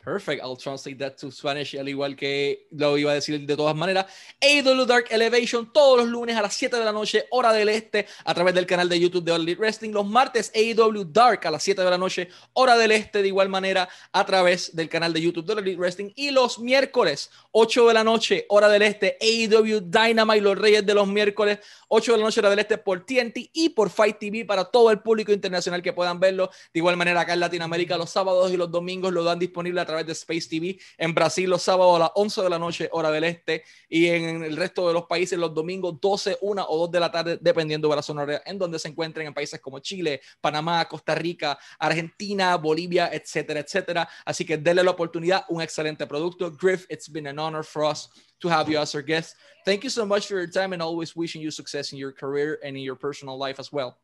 Perfect. 0.04 0.42
I'll 0.42 0.56
translate 0.56 0.98
that 0.98 1.16
to 1.16 1.30
Spanish, 1.30 1.74
al 1.76 1.88
igual 1.88 2.14
que 2.14 2.66
lo 2.72 2.98
iba 2.98 3.10
a 3.10 3.14
decir 3.14 3.40
de 3.40 3.56
todas 3.56 3.74
maneras. 3.74 4.04
AW 4.38 4.84
Dark 4.84 5.06
Elevation 5.08 5.72
todos 5.72 5.96
los 5.96 6.08
lunes 6.08 6.36
a 6.36 6.42
las 6.42 6.52
7 6.52 6.76
de 6.76 6.84
la 6.84 6.92
noche, 6.92 7.24
hora 7.30 7.54
del 7.54 7.70
este, 7.70 8.06
a 8.22 8.34
través 8.34 8.54
del 8.54 8.66
canal 8.66 8.86
de 8.86 9.00
YouTube 9.00 9.24
de 9.24 9.32
All 9.32 9.40
Elite 9.40 9.58
Wrestling. 9.58 9.92
Los 9.92 10.06
martes, 10.06 10.52
AW 10.54 11.04
Dark 11.06 11.46
a 11.46 11.50
las 11.50 11.62
7 11.62 11.80
de 11.80 11.90
la 11.90 11.96
noche, 11.96 12.28
hora 12.52 12.76
del 12.76 12.92
este, 12.92 13.22
de 13.22 13.28
igual 13.28 13.48
manera, 13.48 13.88
a 14.12 14.26
través 14.26 14.76
del 14.76 14.90
canal 14.90 15.14
de 15.14 15.22
YouTube 15.22 15.46
de 15.46 15.54
All 15.54 15.60
Elite 15.60 15.78
Wrestling. 15.78 16.10
Y 16.16 16.32
los 16.32 16.58
miércoles, 16.58 17.30
8 17.52 17.88
de 17.88 17.94
la 17.94 18.04
noche, 18.04 18.44
hora 18.50 18.68
del 18.68 18.82
este, 18.82 19.16
AW 19.22 19.80
Dynamite, 19.80 20.42
los 20.42 20.58
Reyes 20.58 20.84
de 20.84 20.92
los 20.92 21.08
miércoles, 21.08 21.60
8 21.88 22.12
de 22.12 22.18
la 22.18 22.24
noche, 22.24 22.40
hora 22.40 22.50
del 22.50 22.58
este, 22.58 22.76
por 22.76 23.06
TNT 23.06 23.48
y 23.54 23.70
por 23.70 23.88
Fight 23.88 24.18
TV 24.18 24.44
para 24.44 24.66
todo 24.66 24.90
el 24.90 24.98
público 24.98 25.32
internacional 25.32 25.80
que 25.80 25.94
puedan 25.94 26.20
verlo. 26.20 26.50
De 26.74 26.80
igual 26.80 26.98
manera, 26.98 27.22
acá 27.22 27.32
en 27.32 27.40
Latinoamérica, 27.40 27.96
los 27.96 28.10
sábados 28.10 28.52
y 28.52 28.58
los 28.58 28.70
domingos 28.70 29.10
lo 29.10 29.24
dan 29.24 29.38
disponible 29.38 29.80
a 29.80 29.93
través 29.94 30.06
de 30.06 30.12
Space 30.12 30.48
TV. 30.48 30.78
En 30.98 31.14
Brasil, 31.14 31.48
los 31.48 31.62
sábados 31.62 31.96
a 31.96 31.98
las 32.00 32.10
11 32.14 32.42
de 32.42 32.50
la 32.50 32.58
noche, 32.58 32.88
hora 32.92 33.10
del 33.10 33.24
este. 33.24 33.64
Y 33.88 34.06
en 34.06 34.44
el 34.44 34.56
resto 34.56 34.88
de 34.88 34.94
los 34.94 35.06
países, 35.06 35.38
los 35.38 35.54
domingos, 35.54 36.00
12, 36.00 36.38
1 36.40 36.66
o 36.68 36.78
2 36.78 36.90
de 36.90 37.00
la 37.00 37.10
tarde, 37.10 37.38
dependiendo 37.40 37.88
de 37.88 37.96
la 37.96 38.02
zona 38.02 38.22
horaria 38.22 38.42
en 38.44 38.58
donde 38.58 38.78
se 38.78 38.88
encuentren, 38.88 39.26
en 39.26 39.34
países 39.34 39.60
como 39.60 39.78
Chile, 39.78 40.20
Panamá, 40.40 40.84
Costa 40.86 41.14
Rica, 41.14 41.58
Argentina, 41.78 42.56
Bolivia, 42.56 43.10
etcétera, 43.12 43.60
etcétera. 43.60 44.08
Así 44.24 44.44
que 44.44 44.58
denle 44.58 44.82
la 44.82 44.90
oportunidad, 44.90 45.44
un 45.48 45.62
excelente 45.62 46.06
producto. 46.06 46.50
Griff, 46.50 46.86
it's 46.90 47.08
been 47.08 47.26
an 47.26 47.38
honor 47.38 47.62
for 47.62 47.84
us 47.84 48.10
to 48.40 48.48
have 48.48 48.70
you 48.70 48.78
as 48.78 48.94
our 48.94 49.02
guest. 49.02 49.36
Thank 49.64 49.84
you 49.84 49.90
so 49.90 50.04
much 50.04 50.26
for 50.26 50.34
your 50.34 50.50
time 50.50 50.72
and 50.72 50.82
always 50.82 51.16
wishing 51.16 51.40
you 51.40 51.50
success 51.50 51.92
in 51.92 51.98
your 51.98 52.12
career 52.12 52.58
and 52.62 52.76
in 52.76 52.82
your 52.82 52.96
personal 52.96 53.38
life 53.38 53.58
as 53.58 53.72
well. 53.72 53.96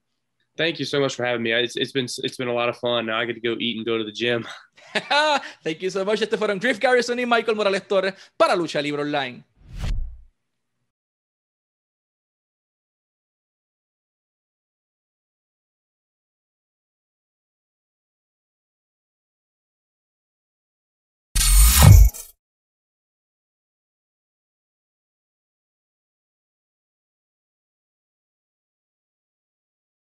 Thank 0.57 0.79
you 0.79 0.85
so 0.85 1.01
much 1.01 1.15
for 1.15 1.25
having 1.25 1.43
me. 1.43 1.53
It's, 1.53 1.77
it's 1.77 1.93
been 1.93 2.05
it's 2.05 2.37
been 2.37 2.49
a 2.49 2.53
lot 2.53 2.69
of 2.69 2.77
fun. 2.77 3.07
Now 3.07 3.19
I 3.19 3.25
get 3.25 3.35
to 3.35 3.41
go 3.41 3.57
eat 3.59 3.77
and 3.77 3.87
go 3.87 3.97
to 3.99 4.05
the 4.05 4.13
gym. 4.13 4.47
Thank 5.65 5.83
you 5.83 5.91
so 5.91 6.05
much. 6.05 6.21
Este 6.21 6.37
fueron 6.37 6.59
Griff 6.59 6.79
Garrison 6.79 7.19
y 7.19 7.27
Michael 7.27 7.57
Morales 7.57 7.87
Torres 7.87 8.15
para 8.37 8.57
Lucha 8.57 8.83
Libre 8.83 9.03
Online. 9.03 9.45